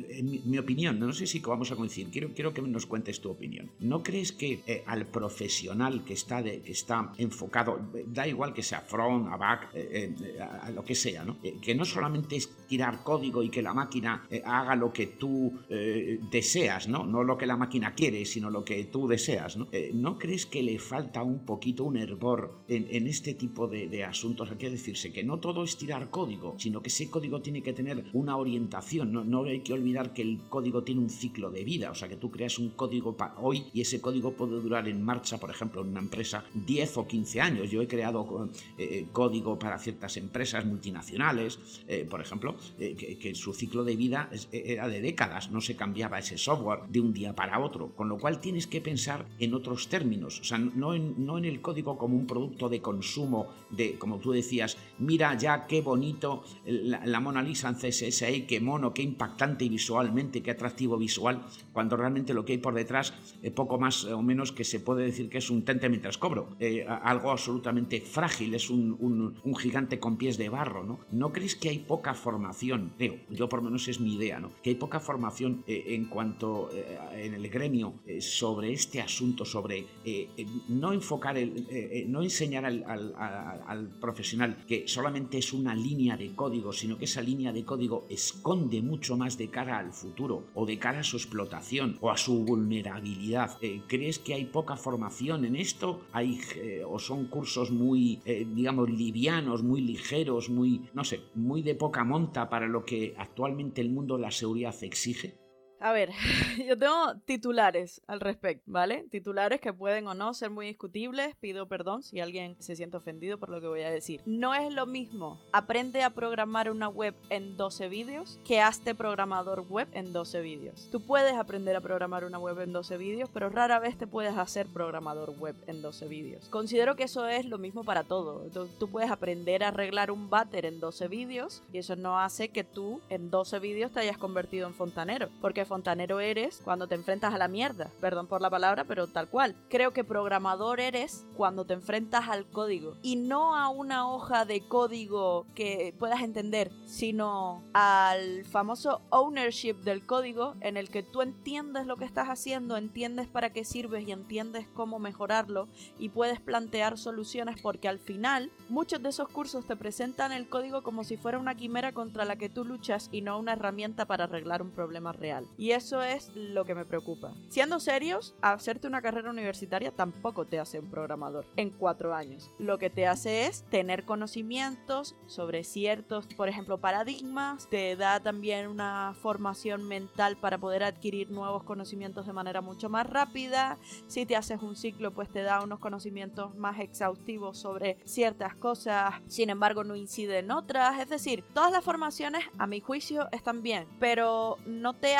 [0.08, 3.30] en mi, opinión, no sé si vamos a coincidir, quiero, quiero que nos cuentes tu
[3.30, 3.70] opinión.
[3.78, 8.62] ¿No crees que eh, al profesional que está, de, que está enfocado, da igual que
[8.62, 11.38] sea front, a back, eh, a, lo que sea, ¿no?
[11.62, 16.88] que no solamente es tirar código y que la máquina haga lo que tú deseas,
[16.88, 17.06] ¿no?
[17.06, 19.68] no lo que la máquina quiere, sino lo que tú deseas, ¿no?
[19.94, 24.50] ¿no crees que le falta un poquito un hervor en, este tipo de, asuntos?
[24.50, 27.74] Hay que decirse que no todo es tirar código, sino que ese código tiene que
[27.74, 29.12] tener una orientación.
[29.12, 32.16] No, hay que olvidar que el código tiene un ciclo de vida, o sea que
[32.16, 35.82] tú creas un código para hoy y ese código puede durar en marcha, por ejemplo,
[35.82, 37.70] en una empresa 10 o 15 años.
[37.70, 43.52] Yo he creado eh, eh, código para ciertas empresas multinacionales, eh, por ejemplo, que, su
[43.52, 47.58] ciclo de vida era de décadas, no se cambiaba ese software de un día para
[47.58, 51.36] otro, con lo cual tienes que pensar en otros términos, o sea, no en, no
[51.36, 55.82] en el código como un producto de consumo, de, como tú decías, mira ya qué
[55.82, 56.42] bonito
[56.86, 62.34] la, Mona Lisa en CSS, qué mono, qué impactante visualmente, qué atractivo visual, cuando realmente
[62.34, 65.38] lo que hay por detrás, es poco más o menos que se puede decir que
[65.38, 68.96] es un tente mientras cobro, eh, algo absolutamente frágil, es un,
[69.42, 71.00] un, gigante con pies de barro, ¿no?
[71.10, 72.92] ¿No crees que hay poca formación?
[72.98, 74.50] Creo, yo por lo menos es mi idea, ¿no?
[74.62, 79.86] Que hay poca formación eh, en cuanto eh, en el gremio sobre este asunto, sobre
[80.04, 86.16] eh, eh, no enfocar, el, eh, no enseñar al, profesional que solamente es una línea
[86.16, 90.48] de código, sino que esa línea de código esconde mucho más de cara al futuro
[90.54, 93.58] o de cara a su explotación o a su vulnerabilidad.
[93.86, 96.00] ¿Crees que hay poca formación en esto?
[96.12, 96.40] ¿Hay,
[96.86, 102.48] ¿O son cursos muy, digamos, livianos, muy ligeros, muy, no sé, muy de poca monta
[102.48, 105.45] para lo que actualmente el mundo de la seguridad exige?
[105.80, 106.10] A ver,
[106.66, 109.06] yo tengo titulares al respecto, ¿vale?
[109.10, 111.34] Titulares que pueden o no ser muy discutibles.
[111.36, 114.22] Pido perdón si alguien se siente ofendido por lo que voy a decir.
[114.24, 119.66] No es lo mismo aprende a programar una web en 12 vídeos que hazte programador
[119.68, 120.88] web en 12 vídeos.
[120.90, 124.36] Tú puedes aprender a programar una web en 12 vídeos, pero rara vez te puedes
[124.36, 126.48] hacer programador web en 12 vídeos.
[126.48, 128.46] Considero que eso es lo mismo para todo.
[128.78, 132.64] Tú, puedes aprender a arreglar un váter en 12 vídeos y eso no hace que
[132.64, 135.28] tú en 12 vídeos te hayas convertido en fontanero.
[135.40, 137.90] Porque fontanero eres cuando te enfrentas a la mierda.
[138.00, 139.54] Perdón por la palabra, pero tal cual.
[139.68, 142.96] Creo que programador eres cuando te enfrentas al código.
[143.02, 150.06] Y no a una hoja de código que puedas entender, sino al famoso ownership del
[150.06, 154.12] código en el que tú entiendes lo que estás haciendo, entiendes para qué sirves y
[154.12, 159.76] entiendes cómo mejorarlo y puedes plantear soluciones porque al final muchos de esos cursos te
[159.76, 163.38] presentan el código como si fuera una quimera contra la que tú luchas y no
[163.38, 165.46] una herramienta para arreglar un problema real.
[165.58, 167.34] Y eso es lo que me preocupa.
[167.48, 172.50] Siendo serios, hacerte una carrera universitaria tampoco te hace un programador en cuatro años.
[172.58, 178.68] Lo que te hace es tener conocimientos sobre ciertos, por ejemplo, paradigmas, te da también
[178.68, 183.78] una formación mental para poder adquirir nuevos conocimientos de manera mucho más rápida.
[184.06, 189.14] Si te haces un ciclo, pues te da unos conocimientos más exhaustivos sobre ciertas cosas,
[189.26, 191.00] sin embargo no incide en otras.
[191.00, 195.16] Es decir, todas las formaciones, a mi juicio, están bien, pero no te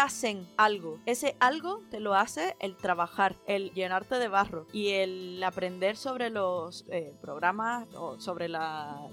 [0.57, 0.99] algo.
[1.07, 6.31] Ese algo te lo hace el trabajar, el llenarte de barro y el aprender sobre
[6.31, 9.09] los eh, programas o sobre la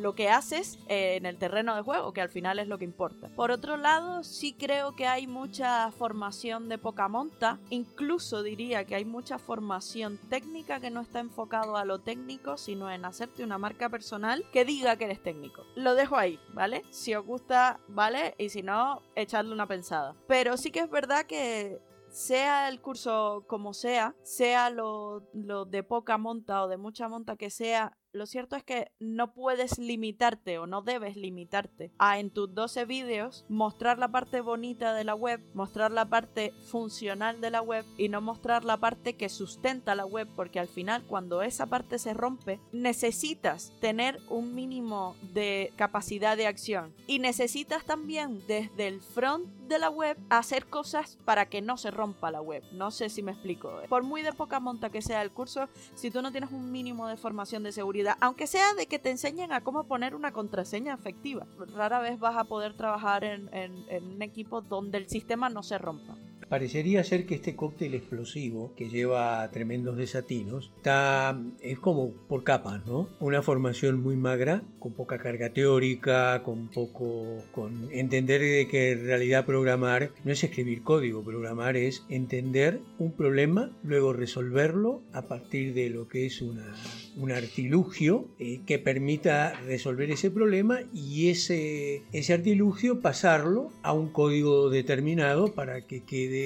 [0.00, 2.84] lo que haces eh, en el terreno de juego, que al final es lo que
[2.84, 3.28] importa.
[3.36, 8.94] Por otro lado, sí creo que hay mucha formación de poca monta, incluso diría que
[8.94, 13.58] hay mucha formación técnica que no está enfocado a lo técnico, sino en hacerte una
[13.58, 15.64] marca personal que diga que eres técnico.
[15.74, 16.82] Lo dejo ahí, ¿vale?
[16.90, 18.34] Si os gusta, ¿vale?
[18.38, 20.14] Y si no, echadle una pensada.
[20.26, 25.82] Pero sí que es verdad que sea el curso como sea, sea lo, lo, de
[25.82, 30.58] poca monta o de mucha monta que sea, lo cierto es que no puedes limitarte
[30.58, 35.14] o no debes limitarte a en tus 12 vídeos mostrar la parte bonita de la
[35.14, 39.94] web, mostrar la parte funcional de la web y no mostrar la parte que sustenta
[39.94, 45.72] la web porque al final cuando esa parte se rompe necesitas tener un mínimo de
[45.76, 51.48] capacidad de acción y necesitas también desde el front de la web hacer cosas para
[51.48, 52.64] que no se rompa la web.
[52.72, 53.80] No sé si me explico.
[53.88, 57.06] Por muy de poca monta que sea el curso, si tú no tienes un mínimo
[57.06, 60.94] de formación de seguridad aunque sea de que te enseñen a cómo poner una contraseña
[60.94, 61.46] efectiva.
[61.74, 65.78] Rara vez vas a poder trabajar en, en un equipo donde el sistema no se
[65.78, 66.16] rompa.
[66.50, 72.84] Parecería ser que este cóctel explosivo, que lleva tremendos desatinos, está, es como por capas,
[72.86, 73.08] ¿no?
[73.20, 77.44] Una formación muy magra, con poca carga teórica, con poco.
[77.52, 83.12] con entender de que en realidad programar no es escribir código, programar es entender un
[83.12, 86.74] problema, luego resolverlo a partir de lo que es una,
[87.16, 94.08] un artilugio eh, que permita resolver ese problema y ese, ese artilugio pasarlo a un
[94.08, 96.39] código determinado para que quede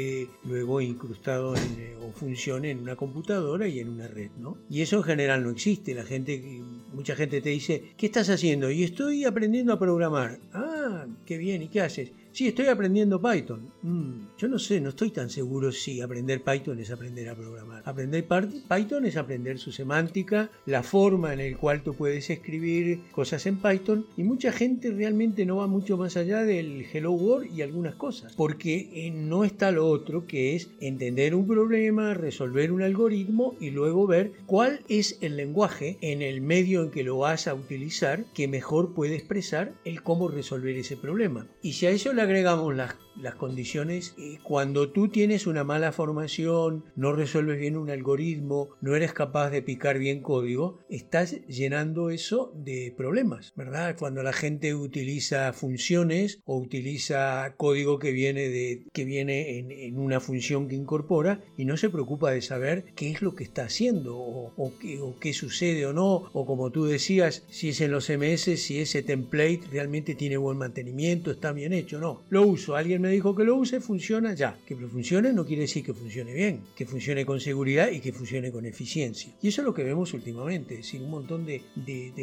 [0.44, 4.58] luego incrustado eh, o funcione en una computadora y en una red, ¿no?
[4.68, 5.94] Y eso en general no existe.
[5.94, 8.70] La gente, mucha gente te dice, ¿qué estás haciendo?
[8.70, 10.38] Y estoy aprendiendo a programar.
[10.52, 12.12] Ah, qué bien, ¿y qué haces?
[12.32, 13.70] Sí, estoy aprendiendo Python.
[13.82, 17.82] Mm, yo no sé, no estoy tan seguro si aprender Python es aprender a programar.
[17.84, 23.46] Aprender Python es aprender su semántica, la forma en la cual tú puedes escribir cosas
[23.46, 27.62] en Python y mucha gente realmente no va mucho más allá del Hello World y
[27.62, 32.82] algunas cosas, porque eh, no está lo otro que es entender un problema, resolver un
[32.82, 37.46] algoritmo y luego ver cuál es el lenguaje en el medio en que lo vas
[37.46, 41.46] a utilizar que mejor puede expresar el cómo resolver ese problema.
[41.62, 45.92] Y si a eso le agregamos las, las condiciones, y cuando tú tienes una mala
[45.92, 52.10] formación, no resuelves bien un algoritmo, no eres capaz de picar bien código, estás llenando
[52.10, 53.96] eso de problemas, ¿verdad?
[53.98, 59.98] Cuando la gente utiliza funciones o utiliza código que viene, de, que viene en, en
[59.98, 63.64] una función que incorpora y no se preocupa de saber qué es lo que está
[63.64, 67.80] haciendo o, o, qué, o qué sucede o no, o como tú decías, si es
[67.80, 72.42] en los MS, si ese template realmente tiene buen mantenimiento, está bien hecho, no lo
[72.42, 74.58] uso, alguien me dijo que lo use, funciona ya.
[74.64, 78.50] Que funcione no quiere decir que funcione bien, que funcione con seguridad y que funcione
[78.50, 79.30] con eficiencia.
[79.42, 81.62] Y eso es lo que vemos últimamente, es decir, un montón de,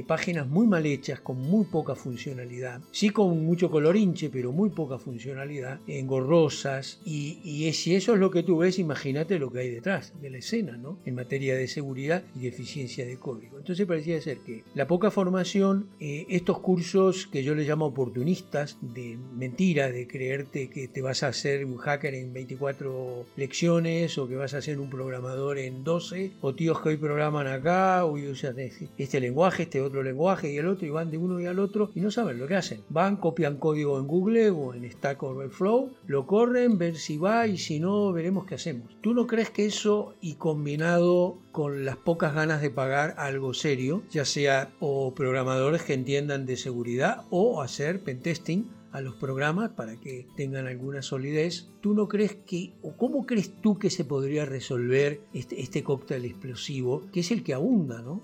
[0.07, 4.71] páginas muy mal hechas, con muy poca funcionalidad, sí con mucho color hinche, pero muy
[4.71, 9.59] poca funcionalidad, engorrosas, y, y si eso es lo que tú ves, imagínate lo que
[9.59, 10.97] hay detrás de la escena, ¿no?
[11.05, 13.59] En materia de seguridad y de eficiencia de código.
[13.59, 18.79] Entonces parecía ser que la poca formación, eh, estos cursos que yo les llamo oportunistas,
[18.81, 24.27] de mentira, de creerte que te vas a hacer un hacker en 24 lecciones o
[24.27, 28.13] que vas a ser un programador en 12 o tíos que hoy programan acá o
[28.13, 28.55] usan
[28.97, 31.91] este lenguaje, este otro lenguaje y el otro y van de uno y al otro
[31.93, 32.81] y no saben lo que hacen.
[32.89, 37.57] Van, copian código en Google o en Stack Overflow, lo corren, ver si va y
[37.57, 38.89] si no, veremos qué hacemos.
[39.01, 44.03] ¿Tú no crees que eso y combinado con las pocas ganas de pagar algo serio,
[44.09, 49.95] ya sea o programadores que entiendan de seguridad o hacer pentesting, a los programas para
[49.97, 51.69] que tengan alguna solidez.
[51.81, 56.25] ¿Tú no crees que, o cómo crees tú que se podría resolver este, este cóctel
[56.25, 58.21] explosivo, que es el que abunda, ¿no?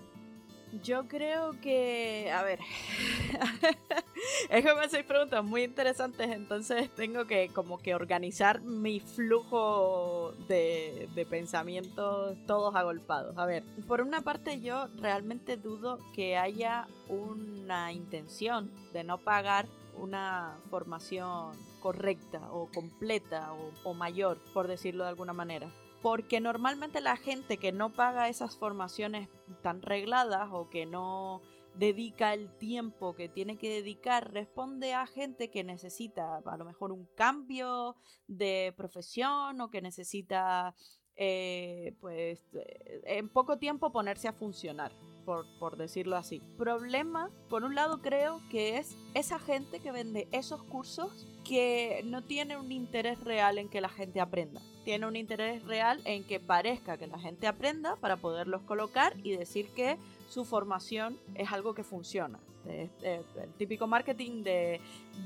[0.83, 2.59] Yo creo que, a ver,
[4.49, 10.33] es que me hacéis preguntas muy interesantes, entonces tengo que como que organizar mi flujo
[10.49, 13.37] de, de pensamientos todos agolpados.
[13.37, 19.67] A ver, por una parte yo realmente dudo que haya una intención de no pagar
[19.99, 25.69] una formación correcta o completa o, mayor, por decirlo de alguna manera.
[26.01, 29.29] Porque normalmente la gente que no paga esas formaciones
[29.61, 31.41] tan regladas o que no
[31.75, 36.91] dedica el tiempo que tiene que dedicar responde a gente que necesita a lo mejor
[36.91, 37.95] un cambio
[38.27, 40.73] de profesión o que necesita
[41.15, 44.91] eh, pues eh, en poco tiempo ponerse a funcionar,
[45.27, 46.41] por, decirlo así.
[46.57, 52.23] Problema, por un lado creo que es esa gente que vende esos cursos que no
[52.23, 54.61] tiene un interés real en que la gente aprenda.
[54.85, 59.35] Tiene un interés real en que parezca que la gente aprenda para poderlos colocar y
[59.35, 59.97] decir que
[60.29, 62.39] su formación es algo que funciona.
[62.67, 64.81] El típico marketing de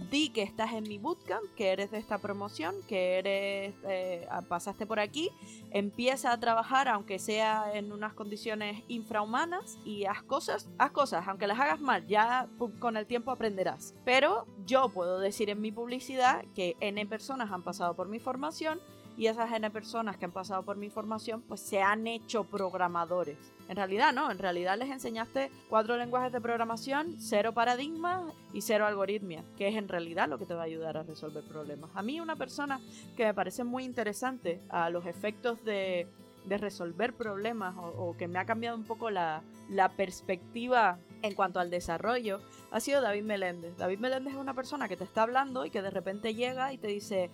[0.10, 4.86] di que estás en mi bootcamp, que eres de esta promoción, que eres eh, pasaste
[4.86, 5.30] por aquí,
[5.72, 11.48] empieza a trabajar aunque sea en unas condiciones infrahumanas y haz cosas, haz cosas, aunque
[11.48, 12.48] las hagas mal, ya
[12.80, 13.94] con el tiempo aprenderás.
[14.06, 18.80] Pero yo puedo decir en mi publicidad que N personas han pasado por mi formación
[19.18, 23.38] y esas N personas que han pasado por mi formación pues se han hecho programadores.
[23.72, 28.86] En realidad no, en realidad les enseñaste cuatro lenguajes de programación, cero paradigmas y cero
[28.86, 31.90] algoritmia, que es en realidad lo que te va a ayudar a resolver problemas.
[31.94, 32.82] A mí una persona
[33.16, 36.06] que me parece muy interesante a los efectos de,
[36.50, 41.70] resolver problemas o, que me ha cambiado un poco la, la perspectiva en cuanto al
[41.70, 42.40] desarrollo
[42.72, 43.78] ha sido David Meléndez.
[43.78, 46.78] David Meléndez es una persona que te está hablando y que de repente llega y
[46.78, 47.30] te dice,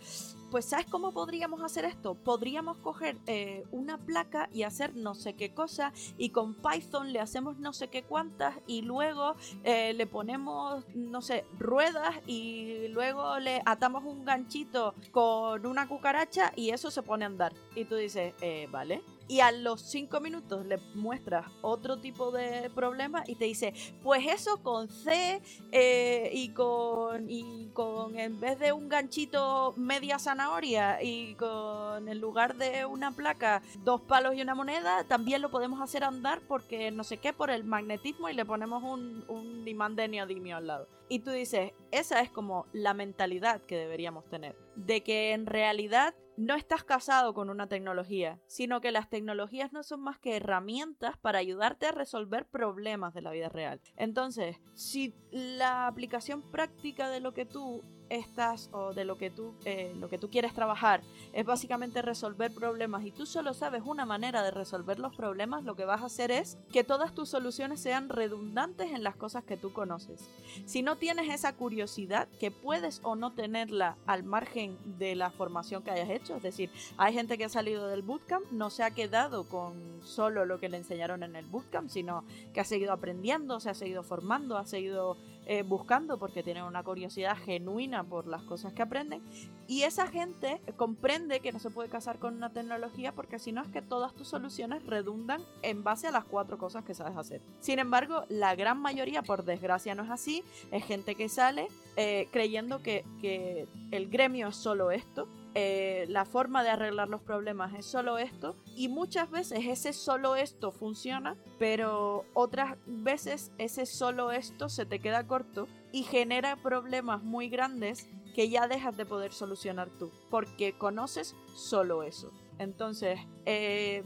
[0.51, 2.15] pues ¿sabes cómo podríamos hacer esto?
[2.15, 7.19] Podríamos coger eh, una placa y hacer no sé qué cosa y con Python le
[7.19, 13.39] hacemos no sé qué cuantas y luego eh, le ponemos, no sé, ruedas y luego
[13.39, 17.53] le atamos un ganchito con una cucaracha y eso se pone a andar.
[17.75, 22.69] Y tú dices, eh, vale y a los cinco minutos le muestras otro tipo de
[22.69, 28.59] problema y te dice, pues eso con C eh, y, con, y con, en vez
[28.59, 34.41] de un ganchito, media zanahoria y con, en lugar de una placa, dos palos y
[34.41, 38.33] una moneda, también lo podemos hacer andar porque no sé qué, por el magnetismo y
[38.33, 40.87] le ponemos un, un imán de neodimio al lado.
[41.09, 46.13] Y tú dices, esa es como la mentalidad que deberíamos tener, de que en realidad
[46.37, 51.17] no estás casado con una tecnología, sino que las tecnologías no son más que herramientas
[51.17, 53.81] para ayudarte a resolver problemas de la vida real.
[53.95, 59.53] Entonces, si la aplicación práctica de lo que tú estás o de lo que tú
[59.65, 61.01] eh, lo que tú quieres trabajar
[61.33, 63.05] es básicamente resolver problemas.
[63.05, 66.31] Y tú solo sabes una manera de resolver los problemas lo que vas a hacer
[66.31, 70.29] es que todas tus soluciones sean redundantes en las cosas que tú conoces.
[70.65, 75.83] Si no tienes esa curiosidad que puedes o no tenerla al margen de la formación
[75.83, 78.91] que hayas hecho es decir hay gente que ha salido del bootcamp no se ha
[78.91, 83.59] quedado con solo lo que le enseñaron en el bootcamp sino que ha seguido aprendiendo
[83.59, 85.17] se ha seguido formando ha seguido
[85.49, 89.21] eh, buscando porque tienen una curiosidad genuina por las cosas que aprenden.
[89.65, 93.61] Y esa gente comprende que no se puede casar con una tecnología porque si no
[93.61, 97.41] es que todas tus soluciones redundan en base a las cuatro cosas que sabes hacer.
[97.61, 100.43] Sin embargo, la gran mayoría, por desgracia, no es así.
[100.71, 105.29] Es gente que sale eh, creyendo que, que el gremio es solo esto
[105.59, 110.35] eh, la forma de arreglar los problemas es solo esto y muchas veces ese solo
[110.35, 117.23] esto funciona, pero otras veces ese solo esto se te queda corto y genera problemas
[117.23, 122.31] muy grandes que ya dejas de poder solucionar tú, porque conoces solo eso.
[122.59, 124.03] Entonces, eh,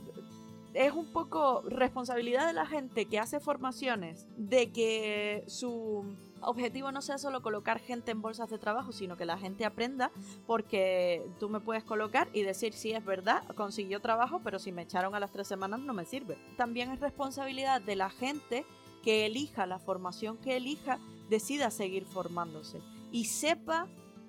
[0.74, 7.02] es un poco responsabilidad de la gente que hace formaciones de que su objetivo no
[7.02, 10.12] sea solo colocar gente en bolsas de trabajo, sino que la gente aprenda,
[10.48, 14.84] porque tú me puedes colocar y decir, si es verdad, consiguió trabajo, pero si me
[14.84, 16.38] echaron a las tres semanas no me sirve.
[16.58, 18.66] También es responsabilidad de la gente
[19.04, 22.82] que elija la formación que elija, decida seguir formándose
[23.12, 23.88] y sepa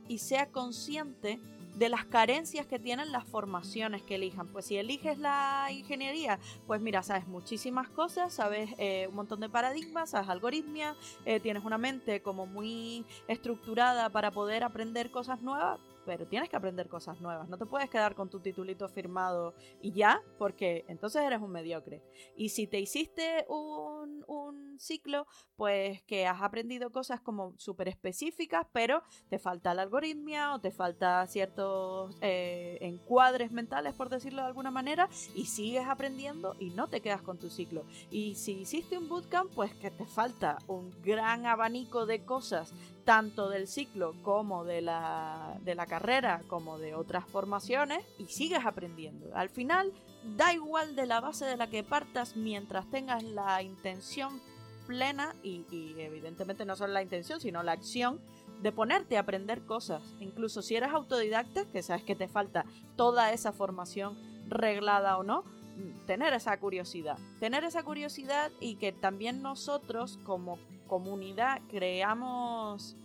[0.08, 1.40] y sea consciente
[1.74, 4.48] de las carencias que tienen las formaciones que elijan.
[4.48, 9.48] Pues si eliges la ingeniería, pues mira, sabes muchísimas cosas, sabes eh, un montón de
[9.48, 10.94] paradigmas, sabes algoritmia,
[11.24, 16.56] eh, tienes una mente como muy estructurada para poder aprender cosas nuevas, pero tienes que
[16.56, 17.48] aprender cosas nuevas.
[17.48, 22.02] No te puedes quedar con tu titulito firmado y ya, porque entonces eres un mediocre.
[22.36, 25.26] Y si te hiciste un, un ciclo,
[25.56, 30.70] pues que has aprendido cosas como súper específicas, pero te falta la algoritmia o te
[30.70, 36.88] falta ciertos eh, encuadres mentales, por decirlo de alguna manera, y sigues aprendiendo y no
[36.88, 37.84] te quedas con tu ciclo.
[38.10, 42.72] Y si hiciste un bootcamp, pues que te falta un gran abanico de cosas
[43.04, 48.64] tanto del ciclo como de la, de la carrera, como de otras formaciones, y sigues
[48.64, 49.34] aprendiendo.
[49.34, 49.92] Al final,
[50.36, 54.40] da igual de la base de la que partas mientras tengas la intención
[54.86, 58.20] plena y, y, evidentemente no solo la intención, sino la acción
[58.60, 60.02] de ponerte a aprender cosas.
[60.20, 62.64] Incluso si eres autodidacta, que sabes que te falta
[62.96, 64.16] toda esa formación
[64.48, 65.44] reglada o no,
[66.06, 67.18] tener esa curiosidad.
[67.40, 70.58] Tener esa curiosidad y que también nosotros como
[70.92, 72.96] comunidad creamos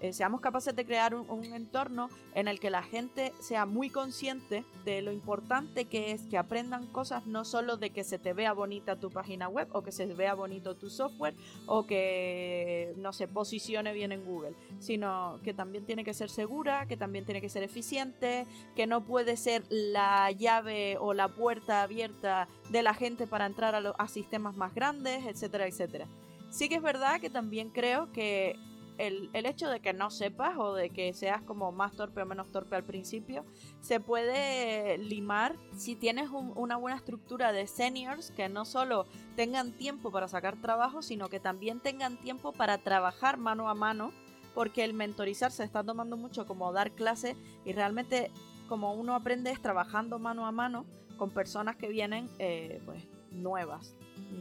[0.00, 4.64] eh, seamos capaces de crear un, entorno en el que la gente sea muy consciente
[4.86, 8.54] de lo importante que es que aprendan cosas no solo de que se te vea
[8.54, 11.34] bonita tu página web o que se vea bonito tu software
[11.66, 16.86] o que no se posicione bien en Google, sino que también tiene que ser segura,
[16.86, 21.82] que también tiene que ser eficiente, que no puede ser la llave o la puerta
[21.82, 26.08] abierta de la gente para entrar a, a sistemas más grandes, etcétera, etcétera.
[26.54, 28.54] Sí que es verdad que también creo que
[28.98, 32.52] el, hecho de que no sepas o de que seas como más torpe o menos
[32.52, 33.44] torpe al principio,
[33.80, 40.12] se puede limar si tienes una buena estructura de seniors que no solo tengan tiempo
[40.12, 44.12] para sacar trabajo, sino que también tengan tiempo para trabajar mano a mano,
[44.54, 48.30] porque el mentorizar se está tomando mucho como dar clase y realmente
[48.68, 50.86] como uno aprende es trabajando mano a mano
[51.16, 53.02] con personas que vienen eh, pues
[53.32, 53.96] nuevas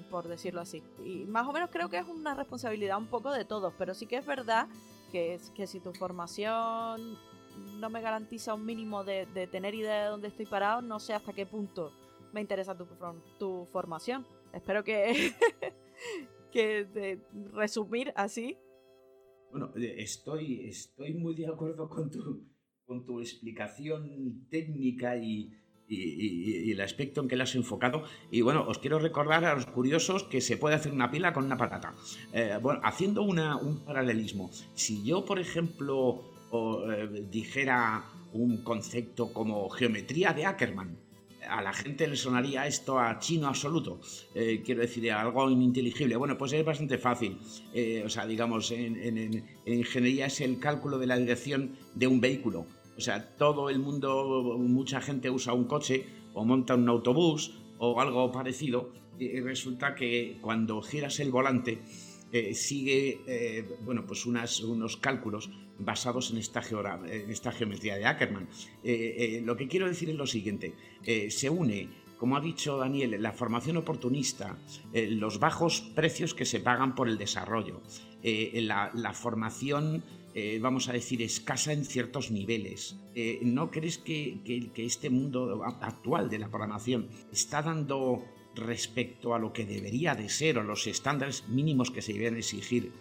[0.09, 0.84] por decirlo así.
[1.03, 4.05] Y más o menos creo que es una responsabilidad un poco de todos, pero sí
[4.05, 4.67] que es verdad
[5.11, 7.17] que, que si tu formación
[7.80, 11.34] no me garantiza un mínimo de, tener idea de dónde estoy parado, no sé hasta
[11.34, 11.91] qué punto
[12.32, 12.88] me interesa tu,
[13.38, 14.26] tu formación.
[14.53, 15.34] Espero que,
[16.51, 17.21] que de
[17.53, 18.57] resumir así.
[19.51, 22.47] Bueno, eh, estoy, estoy muy de acuerdo con tu,
[22.86, 25.51] con tu explicación técnica y,
[25.93, 28.03] y, el aspecto en que la has enfocado.
[28.31, 31.45] Y bueno, os quiero recordar a los curiosos que se puede hacer una pila con
[31.45, 31.93] una patata.
[32.33, 40.33] Eh, bueno, haciendo un paralelismo, si yo, por ejemplo, eh, dijera un concepto como geometría
[40.33, 40.97] de Ackermann,
[41.47, 43.99] a la gente le sonaría esto a chino absoluto.
[44.33, 46.15] Eh, quiero decir, algo ininteligible.
[46.15, 47.37] Bueno, pues es bastante fácil.
[48.05, 52.65] o sea, digamos, en, ingeniería es el cálculo de la dirección de un vehículo.
[52.97, 57.99] O sea, todo el mundo, mucha gente usa un coche o monta un autobús o
[57.99, 61.79] algo parecido y resulta que cuando giras el volante
[62.31, 66.63] eh, sigue eh, bueno, pues unos cálculos basados en esta,
[67.05, 68.49] en esta geometría de Ackermann.
[68.83, 70.73] Eh, lo que quiero decir es lo siguiente,
[71.29, 74.57] se une como ha dicho Daniel, la formación oportunista,
[74.93, 77.81] los bajos precios que se pagan por el desarrollo,
[78.23, 80.03] la, formación
[80.36, 82.97] eh, vamos a decir, escasa en ciertos niveles.
[83.13, 84.41] Eh, ¿No crees que,
[84.75, 88.23] este mundo actual de la programación está dando
[88.55, 92.91] respecto a lo que debería de ser o los estándares mínimos que se deben exigir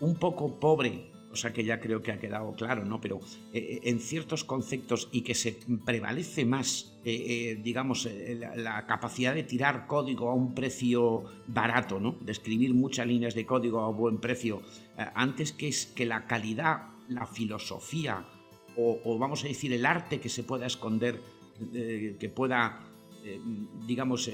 [0.00, 2.98] un poco pobre o sea que ya creo que ha quedado claro, ¿no?
[2.98, 3.20] Pero
[3.52, 8.08] eh, en ciertos conceptos y que se prevalece más, digamos,
[8.38, 12.16] la, la, capacidad de tirar código a un precio barato, ¿no?
[12.22, 16.06] De escribir muchas líneas de código a un buen precio eh, antes que, es, que
[16.06, 18.26] la calidad, la filosofía
[18.76, 21.20] o, vamos a decir el arte que se pueda esconder,
[21.72, 22.84] eh, que pueda,
[23.24, 23.40] eh,
[23.86, 24.28] digamos,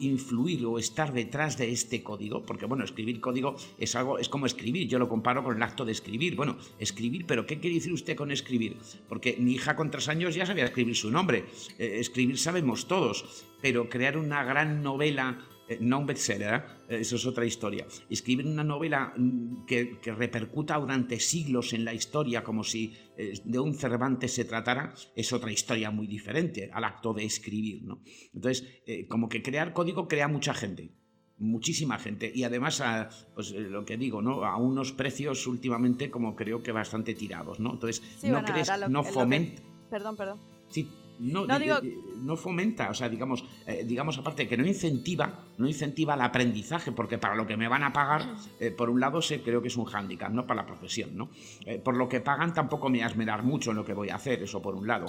[0.00, 4.44] influir o estar detrás de este código, porque bueno, escribir código es algo, es como
[4.44, 6.36] escribir, yo lo comparo con el acto de escribir.
[6.36, 8.76] Bueno, escribir, pero ¿qué quiere decir usted con escribir?
[9.08, 11.46] Porque mi hija con tres años ya sabía escribir su nombre,
[11.78, 15.38] escribir sabemos todos, pero crear una gran novela
[15.68, 16.54] eh, no un bestseller,
[16.88, 16.98] ¿eh?
[17.00, 17.86] eso es otra historia.
[18.08, 23.58] Escribir una novela mm, que, repercuta durante siglos en la historia como si eh, de
[23.58, 27.82] un Cervantes se tratara es otra historia muy diferente al acto de escribir.
[27.82, 28.00] ¿no?
[28.32, 28.64] Entonces,
[29.08, 30.90] como que crear código crea mucha gente
[31.38, 36.34] muchísima gente y además a, pues lo que digo no a unos precios últimamente como
[36.34, 39.60] creo que bastante tirados no entonces no crees no foment
[39.90, 40.38] perdón perdón
[40.70, 40.88] sí
[41.18, 46.20] no, no fomenta, o sea, digamos, eh, digamos aparte que no incentiva, no incentiva el
[46.20, 48.22] aprendizaje, porque para lo que me van a pagar,
[48.60, 50.46] eh, por un lado, sé, creo que es un hándicap, ¿no?
[50.46, 51.30] Para la profesión, ¿no?
[51.64, 54.42] Eh, por lo que pagan tampoco me asmerar mucho en lo que voy a hacer,
[54.42, 55.06] eso por un lado.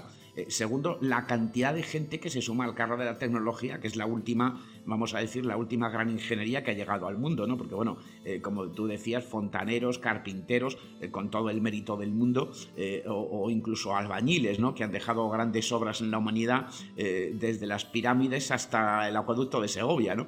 [0.49, 3.95] segundo, la cantidad de gente que se suma al carro de la tecnología, que es
[3.95, 7.57] la última, vamos a decir, la última gran ingeniería que ha llegado al mundo, ¿no?
[7.57, 7.97] Porque, bueno,
[8.41, 10.77] como tú decías, fontaneros, carpinteros,
[11.11, 12.51] con todo el mérito del mundo,
[13.07, 14.75] o, o, incluso albañiles, ¿no?
[14.75, 19.61] Que han dejado grandes obras en la humanidad eh, desde las pirámides hasta el acueducto
[19.61, 20.27] de Segovia, ¿no?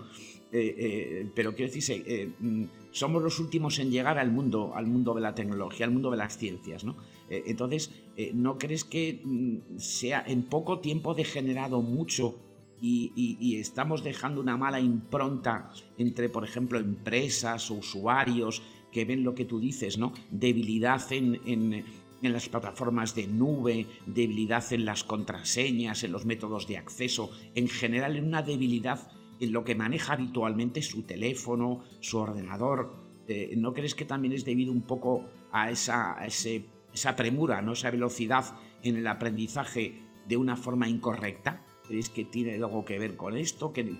[0.52, 5.14] Eh, eh, pero quiero decir, mm, somos los últimos en llegar al mundo, al mundo
[5.14, 6.96] de la tecnología, al mundo de las ciencias, ¿no?
[7.30, 7.92] entonces,
[8.34, 12.40] ¿no crees que mm, sea en poco tiempo degenerado mucho
[12.82, 19.36] y, estamos dejando una mala impronta entre, por ejemplo, empresas o usuarios que ven lo
[19.36, 20.14] que tú dices, ¿no?
[20.32, 21.40] Debilidad en,
[22.22, 27.68] en las plataformas de nube, debilidad en las contraseñas, en los métodos de acceso, en
[27.68, 32.94] general en una debilidad en lo que maneja habitualmente su teléfono, su ordenador.
[33.28, 37.74] Eh, ¿No crees que también es debido un poco a esa, esa premura, ¿no?
[37.74, 38.46] esa velocidad
[38.84, 41.66] en el aprendizaje de una forma incorrecta?
[41.88, 43.74] ¿Crees que tiene algo que ver con esto?
[43.74, 43.96] ¿Que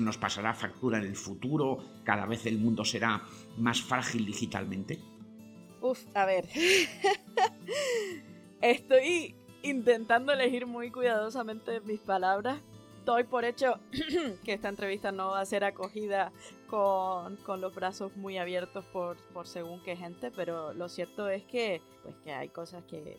[0.00, 1.78] nos pasará factura en el futuro?
[2.04, 3.22] ¿Cada vez el mundo será
[3.56, 4.98] más frágil digitalmente?
[5.80, 6.48] Uf, a ver.
[8.60, 12.60] Estoy intentando elegir muy cuidadosamente mis palabras.
[13.08, 13.80] Doy por hecho
[14.44, 16.30] que esta entrevista no va a ser acogida
[16.66, 22.14] con, los brazos muy abiertos por, según qué gente, pero lo cierto es que, pues,
[22.16, 23.16] que hay cosas que,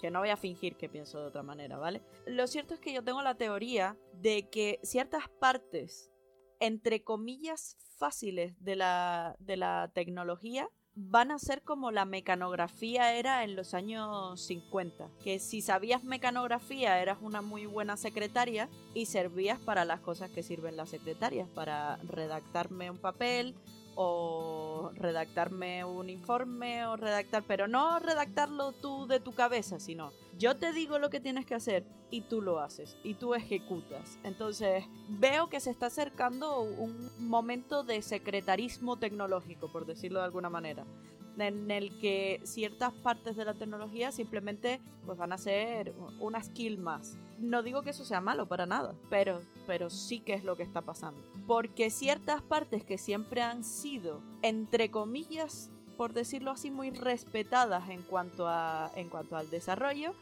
[0.00, 2.02] que, no voy a fingir que pienso de otra manera, ¿vale?
[2.24, 6.12] Lo cierto es que yo tengo la teoría de que ciertas partes,
[6.60, 13.44] entre comillas, fáciles de la, de la tecnología van a ser como la mecanografía era
[13.44, 19.58] en los años 50, que si sabías mecanografía eras una muy buena secretaria y servías
[19.60, 23.54] para las cosas que sirven las secretarias, para redactarme un papel,
[23.94, 30.56] o redactarme un informe o redactar, pero no redactarlo tú de tu cabeza, sino yo
[30.56, 34.18] te digo lo que tienes que hacer y tú lo haces y tú ejecutas.
[34.24, 40.50] Entonces veo que se está acercando un momento de secretarismo tecnológico, por decirlo de alguna
[40.50, 40.84] manera
[41.40, 46.78] en el que ciertas partes de la tecnología simplemente pues van a ser una skill
[46.78, 47.16] más.
[47.38, 50.62] No digo que eso sea malo para nada, pero, pero sí que es lo que
[50.62, 51.22] está pasando.
[51.46, 58.02] Porque ciertas partes que siempre han sido, entre comillas, por decirlo así, muy respetadas en
[58.02, 60.12] cuanto, a, en cuanto al desarrollo,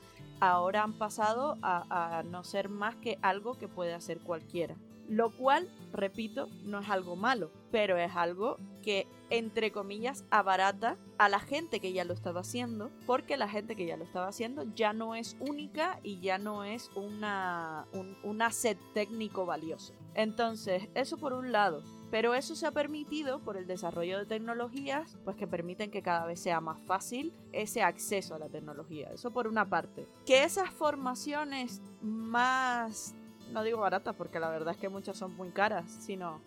[0.40, 4.76] ahora han pasado a, a no ser más que algo que puede hacer cualquiera.
[5.08, 11.28] Lo cual, repito, no es algo malo, pero es algo que, entre comillas, abarata a
[11.30, 14.64] la gente que ya lo estaba haciendo, porque la gente que ya lo estaba haciendo
[14.74, 19.94] ya no es única y ya no es una, un, un asset técnico valioso.
[20.14, 21.82] Entonces, eso por un lado.
[22.10, 26.24] Pero eso se ha permitido por el desarrollo de tecnologías, pues que permiten que cada
[26.24, 29.10] vez sea más fácil ese acceso a la tecnología.
[29.12, 30.08] Eso por una parte.
[30.24, 33.14] Que esas formaciones más
[33.52, 36.40] no digo baratas porque la verdad es que muchas son muy caras, sino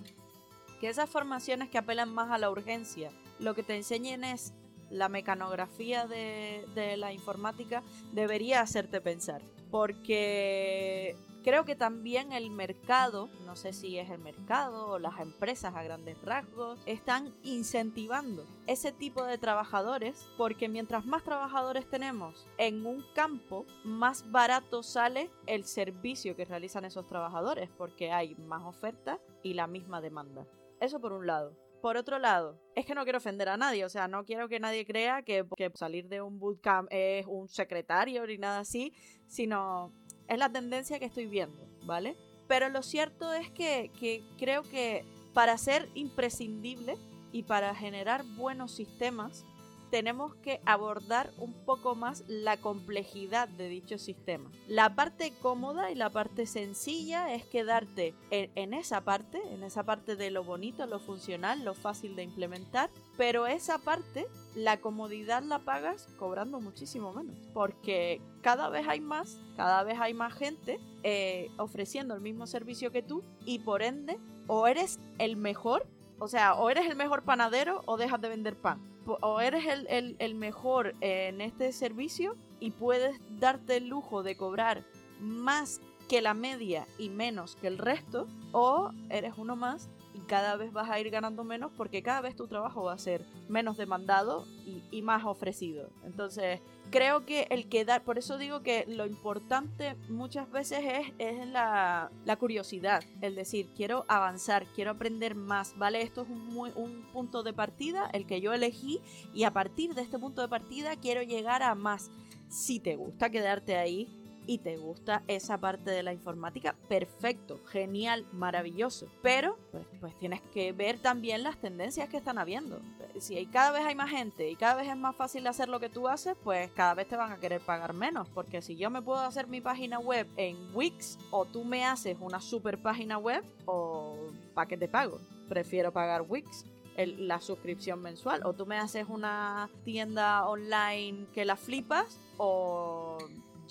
[0.80, 4.54] que esas formaciones que apelan más a la urgencia, lo que te enseñen es
[4.90, 7.82] la mecanografía de, de la informática,
[8.12, 9.42] debería hacerte pensar.
[9.70, 15.74] Porque Creo que también el mercado, no sé si es el mercado o las empresas
[15.76, 22.86] a grandes rasgos, están incentivando ese tipo de trabajadores porque mientras más trabajadores tenemos en
[22.86, 29.20] un campo, más barato sale el servicio que realizan esos trabajadores porque hay más oferta
[29.42, 30.46] y la misma demanda.
[30.80, 31.58] Eso por un lado.
[31.82, 34.60] Por otro lado, es que no quiero ofender a nadie, o sea, no quiero que
[34.60, 38.94] nadie crea que, que salir de un bootcamp es un secretario ni nada así,
[39.26, 39.92] sino
[40.32, 42.16] es la tendencia que estoy viendo, ¿vale?
[42.48, 43.92] Pero lo cierto es que,
[44.38, 45.04] creo que
[45.34, 46.96] para ser imprescindible
[47.34, 49.44] y para generar buenos sistemas,
[49.92, 54.50] tenemos que abordar un poco más la complejidad de dicho sistema.
[54.68, 60.16] La parte cómoda y la parte sencilla es quedarte en, esa parte, en esa parte
[60.16, 65.60] de lo bonito, lo funcional, lo fácil de implementar, pero esa parte, la comodidad la
[65.60, 71.52] pagas cobrando muchísimo menos, porque cada vez hay más, cada vez hay más gente eh,
[71.58, 74.18] ofreciendo el mismo servicio que tú y por ende
[74.48, 75.86] o eres el mejor,
[76.18, 78.91] o sea, o eres el mejor panadero o dejas de vender pan
[79.22, 84.84] o eres el, mejor en este servicio y puedes darte el lujo de cobrar
[85.20, 89.90] más que la media y menos que el resto, o eres uno más
[90.28, 93.26] cada vez vas a ir ganando menos porque cada vez tu trabajo va a ser
[93.50, 95.90] menos demandado y, y más ofrecido.
[96.04, 96.62] Entonces,
[96.92, 102.12] creo que el quedar, por eso digo que lo importante muchas veces es, es la,
[102.26, 106.02] la, curiosidad, el decir, quiero avanzar, quiero aprender más, ¿vale?
[106.02, 109.00] Esto es un, un punto de partida, el que yo elegí,
[109.34, 112.12] y a partir de este punto de partida quiero llegar a más.
[112.50, 118.26] Si te gusta quedarte ahí, y te gusta esa parte de la informática, perfecto, genial,
[118.32, 119.08] maravilloso.
[119.22, 122.82] Pero pues, pues, tienes que ver también las tendencias que están habiendo.
[123.20, 125.90] Si cada vez hay más gente y cada vez es más fácil hacer lo que
[125.90, 128.30] tú haces, pues cada vez te van a querer pagar menos.
[128.30, 132.18] Porque si yo me puedo hacer mi página web en Wix o tú me haces
[132.20, 134.16] una super página web o
[134.54, 135.20] para qué te pago.
[135.48, 136.66] Prefiero pagar Wix
[136.98, 138.42] la suscripción mensual.
[138.46, 143.11] O tú me haces una tienda online que la flipas o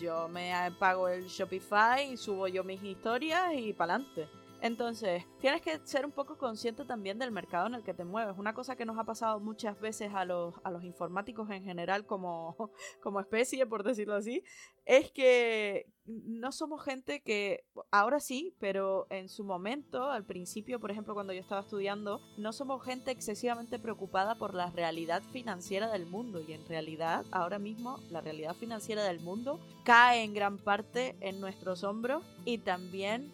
[0.01, 4.39] yo me pago el Shopify, subo yo mis historias y pa'lante.
[4.63, 8.37] Entonces, tienes que ser un poco consciente también del mercado en el que te mueves.
[8.37, 12.05] Una cosa que nos ha pasado muchas veces a los, a los informáticos en general
[12.07, 12.57] como,
[13.03, 14.45] como especie, por decirlo así,
[14.85, 20.91] es que no somos gente que, ahora sí, pero en su momento, al principio, por
[20.91, 26.07] ejemplo, cuando yo estaba estudiando, no somos gente excesivamente preocupada por la realidad financiera del
[26.07, 26.41] mundo.
[26.41, 31.41] Y en realidad, ahora mismo, la realidad financiera del mundo cae en gran parte en
[31.41, 33.33] nuestros hombros y también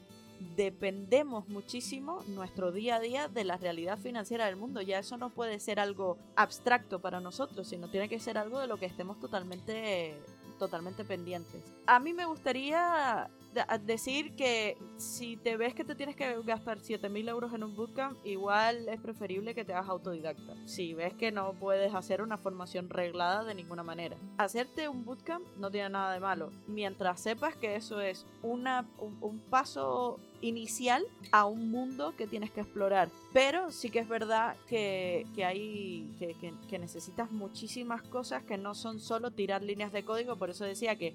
[0.57, 4.81] dependemos muchísimo nuestro día a día de la realidad financiera del mundo.
[4.83, 8.67] Ya eso no puede ser algo abstracto para nosotros, sino tiene que ser algo de
[8.67, 10.15] lo que estemos totalmente,
[10.59, 11.63] totalmente pendientes.
[11.87, 13.29] A mí me gustaría
[13.85, 18.19] decir que si te ves que te tienes que gastar 7000 euros en un bootcamp,
[18.25, 20.55] igual es preferible que te hagas autodidacta.
[20.67, 24.17] Si ves que no puedes hacer una formación reglada de ninguna manera.
[24.39, 29.41] Hacerte un bootcamp no tiene nada de malo, mientras sepas que eso es una, un,
[29.51, 33.09] paso inicial a un mundo que tienes que explorar.
[33.33, 38.59] Pero sí que es verdad que, que hay que, que, que, necesitas muchísimas cosas que
[38.59, 40.37] no son solo tirar líneas de código.
[40.37, 41.15] Por eso decía que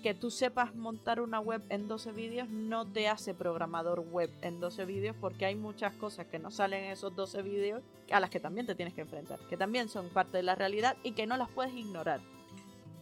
[0.00, 4.60] que tú sepas montar una web en 12 vídeos no te hace programador web en
[4.60, 8.30] 12 vídeos porque hay muchas cosas que no salen en esos 12 vídeos a las
[8.30, 11.26] que también te tienes que enfrentar, que también son parte de la realidad y que
[11.26, 12.20] no las puedes ignorar.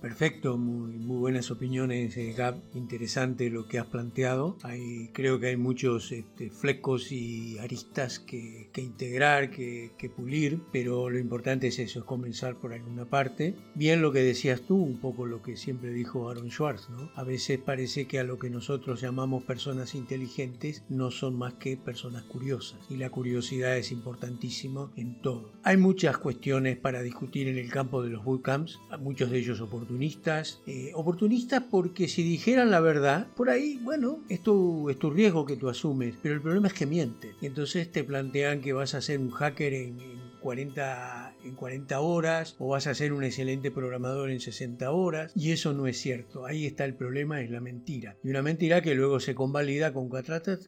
[0.00, 2.62] Perfecto, muy, muy buenas opiniones, eh, Gab.
[2.74, 4.56] Interesante lo que has planteado.
[4.62, 11.18] Hay, creo que hay muchos este, flecos y aristas que, integrar, que, pulir, pero lo
[11.18, 13.56] importante es eso, es comenzar por alguna parte.
[13.74, 17.10] Bien lo que decías tú, un poco lo que siempre dijo Aaron Schwartz, ¿no?
[17.16, 21.76] A veces parece que a lo que nosotros llamamos personas inteligentes no son más que
[21.76, 22.78] personas curiosas.
[22.88, 25.50] Y la curiosidad es importantísimo en todo.
[25.64, 29.87] Hay muchas cuestiones para discutir en el campo de los bootcamps, muchos de ellos oportunos
[29.88, 30.60] oportunistas.
[30.66, 35.56] Eh, oportunistas porque si dijeran la verdad, por ahí, bueno, esto es tu riesgo que
[35.56, 37.32] tú asumes, pero el problema es que mienten.
[37.40, 42.00] Y entonces te plantean que vas a ser un hacker en, en 40, en 40
[42.00, 45.98] horas o vas a ser un excelente programador en 60 horas y eso no es
[45.98, 46.46] cierto.
[46.46, 48.16] Ahí está el problema, es la mentira.
[48.22, 50.08] Y una mentira que luego se convalida con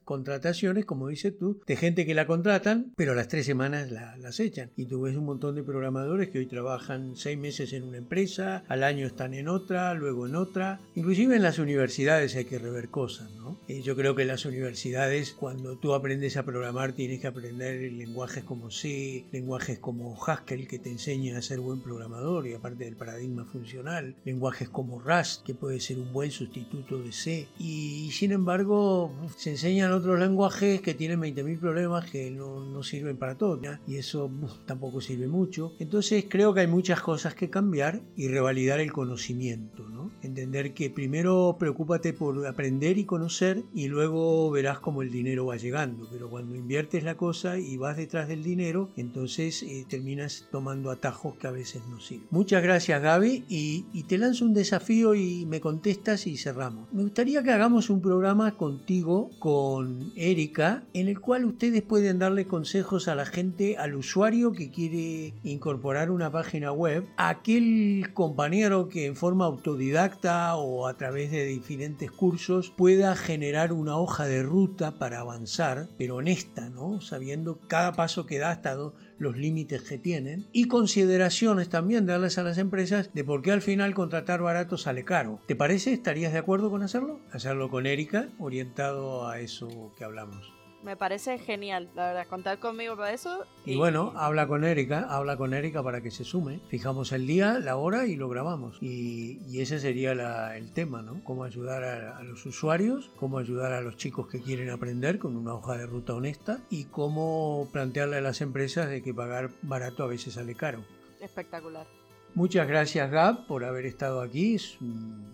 [0.05, 4.17] contrataciones, como dices tú, de gente que la contratan, pero a las tres semanas la,
[4.17, 4.71] las echan.
[4.77, 8.65] Y tú ves un montón de programadores que hoy trabajan seis meses en una empresa,
[8.69, 10.81] al año están en otra, luego en otra.
[10.95, 13.59] Inclusive en las universidades hay que rever cosas, ¿no?
[13.69, 17.93] Eh, yo creo que en las universidades, cuando tú aprendes a programar, tienes que aprender
[17.93, 22.85] lenguajes como C, lenguajes como Haskell que te enseña a ser buen programador y aparte
[22.85, 28.09] del paradigma funcional, lenguajes como Rust que puede ser un buen sustituto de C y
[28.13, 33.37] sin embargo se enseñan otros lenguajes que tienen 20.000 problemas que no, no, sirven para
[33.37, 34.31] todo y eso
[34.65, 35.75] tampoco sirve mucho.
[35.81, 40.13] Entonces creo que hay muchas cosas que cambiar y revalidar el conocimiento, ¿no?
[40.23, 45.57] Entender que primero preocúpate por aprender y conocer y luego verás cómo el dinero va
[45.57, 50.60] llegando, pero cuando inviertes la cosa y vas detrás del dinero, entonces y terminas tomando
[50.69, 52.27] atajos que a veces no sirven.
[52.31, 56.93] Muchas gracias Gaby y, te lanzo un desafío y me contestas y cerramos.
[56.93, 62.47] Me gustaría que hagamos un programa contigo, con Erika, en el cual ustedes pueden darle
[62.47, 68.89] consejos a la gente, al usuario que quiere incorporar una página web, a aquel compañero
[68.89, 74.43] que en forma autodidacta o a través de diferentes cursos pueda generar una hoja de
[74.43, 77.01] ruta para avanzar, pero honesta, ¿no?
[77.01, 78.77] Sabiendo cada paso que da hasta
[79.19, 83.63] los límites que tienen y consideraciones también darles a las empresas de por qué al
[83.63, 85.41] final contratar barato sale caro.
[85.47, 85.93] ¿Te parece?
[85.93, 87.21] ¿Estarías de acuerdo con hacerlo?
[87.33, 90.60] Hacerlo con Erika, orientado a eso que hablamos.
[90.83, 93.45] Me parece genial, la verdad, contar conmigo para eso.
[93.65, 96.61] Y, bueno, habla con Erika, habla con Erika para que se sume.
[96.69, 98.79] Fijamos el día, la hora y lo grabamos.
[98.81, 100.13] Y, ese sería
[100.57, 101.23] el tema, ¿no?
[101.23, 105.37] Cómo ayudar a, a, los usuarios, cómo ayudar a los chicos que quieren aprender con
[105.37, 110.03] una hoja de ruta honesta y cómo plantearle a las empresas de que pagar barato
[110.03, 110.83] a veces sale caro.
[111.21, 112.00] Espectacular.
[112.35, 114.79] Muchas gracias Gab por haber estado aquí, es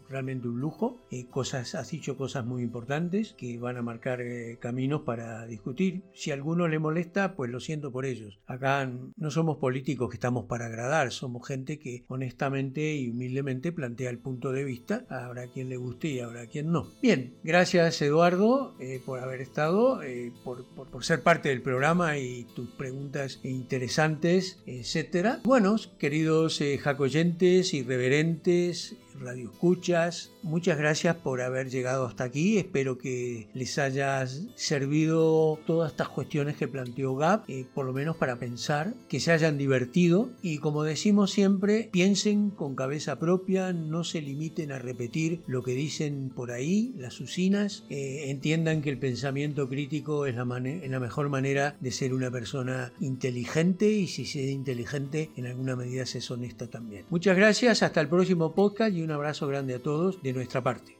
[0.09, 1.07] realmente un lujo.
[1.11, 6.03] Eh, cosas, has dicho cosas muy importantes que van a marcar eh, caminos para discutir.
[6.15, 8.39] Si a alguno le molesta, pues lo siento por ellos.
[8.47, 14.11] Acá no somos políticos que estamos para agradar, somos gente que honestamente y humildemente plantea
[14.11, 15.05] el punto de vista.
[15.09, 16.87] Habrá quien le guste y habrá quien no.
[17.03, 20.01] Bien, gracias Eduardo eh, por haber estado,
[20.45, 25.41] por, por, ser parte del programa y tus preguntas interesantes, etcétera.
[25.45, 30.33] Bueno, queridos jacoyentes, irreverentes, radioescuchas.
[30.43, 32.59] Muchas gracias por haber llegado hasta aquí.
[32.59, 38.17] Espero que les haya servido todas estas cuestiones que planteó Gab, eh, por lo menos
[38.17, 44.05] para pensar, que se hayan divertido y como decimos siempre, piensen con cabeza propia, no
[44.05, 48.99] se limiten a repetir lo que dicen por ahí las usinas, eh, entiendan que el
[48.99, 54.45] pensamiento crítico es la, la mejor manera de ser una persona inteligente y si se
[54.45, 57.05] es inteligente en alguna medida se es honesta también.
[57.11, 60.99] Muchas gracias, hasta el próximo podcast y un abrazo grande a todos de nuestra parte.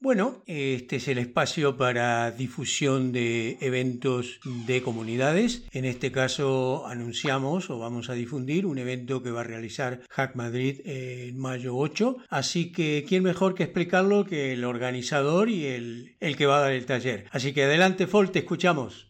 [0.00, 5.64] Bueno, este es el espacio para difusión de eventos de comunidades.
[5.72, 10.34] En este caso anunciamos o vamos a difundir un evento que va a realizar Hack
[10.34, 12.16] Madrid en mayo 8.
[12.30, 16.62] Así que, ¿quién mejor que explicarlo que el organizador y el, el que va a
[16.62, 17.26] dar el taller?
[17.32, 19.08] Así que adelante, Fol, te escuchamos.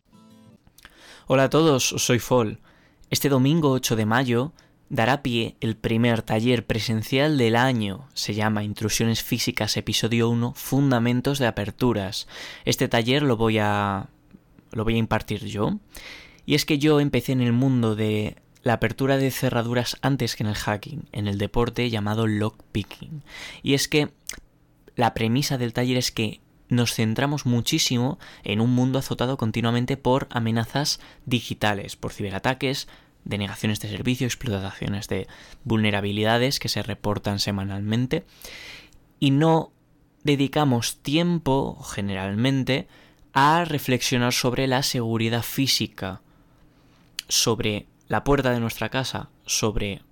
[1.26, 2.59] Hola a todos, soy Fol.
[3.11, 4.53] Este domingo 8 de mayo
[4.91, 8.09] dará pie el primer taller presencial del año.
[8.14, 12.26] Se llama Intrusiones Físicas, episodio 1, Fundamentos de Aperturas.
[12.64, 14.09] Este taller lo voy a.
[14.72, 15.78] lo voy a impartir yo.
[16.47, 20.43] Y es que yo empecé en el mundo de la apertura de cerraduras antes que
[20.43, 23.22] en el hacking, en el deporte llamado lockpicking.
[23.62, 24.11] Y es que
[24.97, 30.26] la premisa del taller es que nos centramos muchísimo en un mundo azotado continuamente por
[30.30, 32.89] amenazas digitales, por ciberataques,
[33.29, 35.29] denegaciones de servicio, explotaciones de
[35.62, 38.24] vulnerabilidades que se reportan semanalmente
[39.20, 39.70] y no
[40.24, 42.89] dedicamos tiempo generalmente
[43.33, 46.22] a reflexionar sobre la seguridad física,
[47.29, 50.03] sobre la puerta de nuestra casa, sobre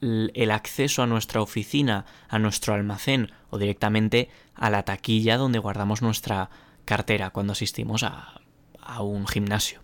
[0.00, 6.02] el acceso a nuestra oficina, a nuestro almacén o directamente a la taquilla donde guardamos
[6.02, 6.50] nuestra
[6.84, 8.40] cartera cuando asistimos a,
[8.80, 9.80] a un gimnasio.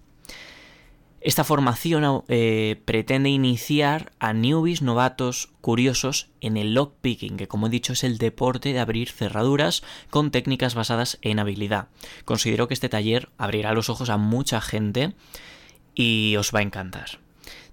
[1.20, 7.70] Esta formación eh, pretende iniciar a newbies novatos curiosos en el lockpicking, que como he
[7.70, 11.88] dicho es el deporte de abrir cerraduras con técnicas basadas en habilidad.
[12.24, 15.14] Considero que este taller abrirá los ojos a mucha gente
[15.94, 17.18] y os va a encantar.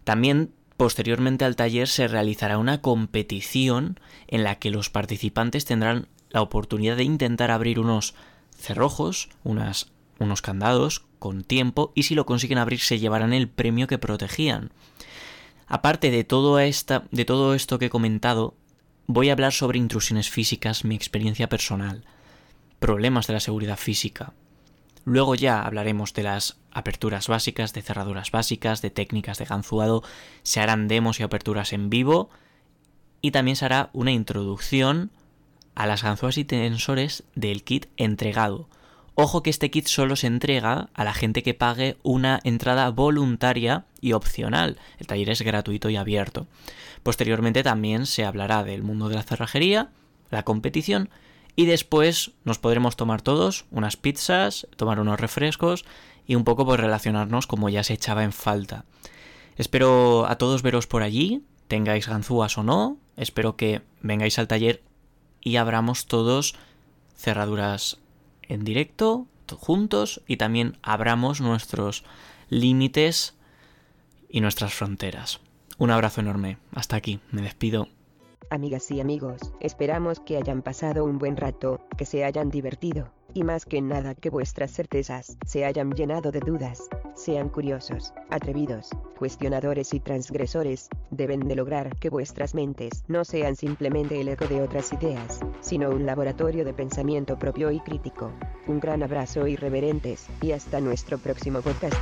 [0.04, 6.42] También posteriormente al taller se realizará una competición en la que los participantes tendrán la
[6.42, 8.16] oportunidad de intentar abrir unos
[8.58, 13.88] cerrojos, unas, unos candados con tiempo y si lo consiguen abrir se llevarán el premio
[13.88, 14.72] que protegían.
[15.68, 18.56] Aparte de todo, esta, de todo esto que he comentado,
[19.08, 22.04] voy a hablar sobre intrusiones físicas, mi experiencia personal,
[22.80, 24.34] problemas de la seguridad física.
[25.06, 30.04] Luego ya hablaremos de las aperturas básicas, de cerraduras básicas, de técnicas de ganzuado,
[30.44, 32.30] se harán demos y aperturas en vivo
[33.22, 35.12] y también se hará una introducción
[35.76, 38.70] a las ganzúas y tensores del kit entregado,
[39.16, 43.86] Ojo que este kit solo se entrega a la gente que pague una entrada voluntaria
[44.02, 44.80] y opcional.
[44.98, 46.48] El taller es gratuito y abierto.
[47.04, 49.92] Posteriormente también se hablará del mundo de la cerrajería,
[50.32, 51.10] la competición
[51.56, 55.86] y después nos podremos tomar todos unas pizzas, tomar unos refrescos
[56.26, 58.86] y un poco por relacionarnos como ya se echaba en falta.
[59.58, 64.82] Espero a todos veros por allí, tengáis ganzúas o no, espero que vengáis al taller
[65.42, 66.56] y abramos todos
[67.16, 68.00] cerraduras
[68.48, 69.28] en directo,
[69.58, 72.04] juntos, y también abramos nuestros
[72.50, 73.36] límites
[74.30, 75.42] y nuestras fronteras.
[75.78, 76.58] Un abrazo enorme.
[76.74, 77.20] Hasta aquí.
[77.32, 77.88] Me despido.
[78.50, 83.44] Amigas y amigos, esperamos que hayan pasado un buen rato, que se hayan divertido, y
[83.44, 86.90] más que nada que vuestras certezas se hayan llenado de dudas.
[87.16, 94.20] Sean curiosos, atrevidos, cuestionadores y transgresores, deben de lograr que vuestras mentes no sean simplemente
[94.20, 98.32] el eco de otras ideas, sino un laboratorio de pensamiento propio y crítico.
[98.68, 101.96] Un gran abrazo irreverentes, y hasta nuestro próximo podcast.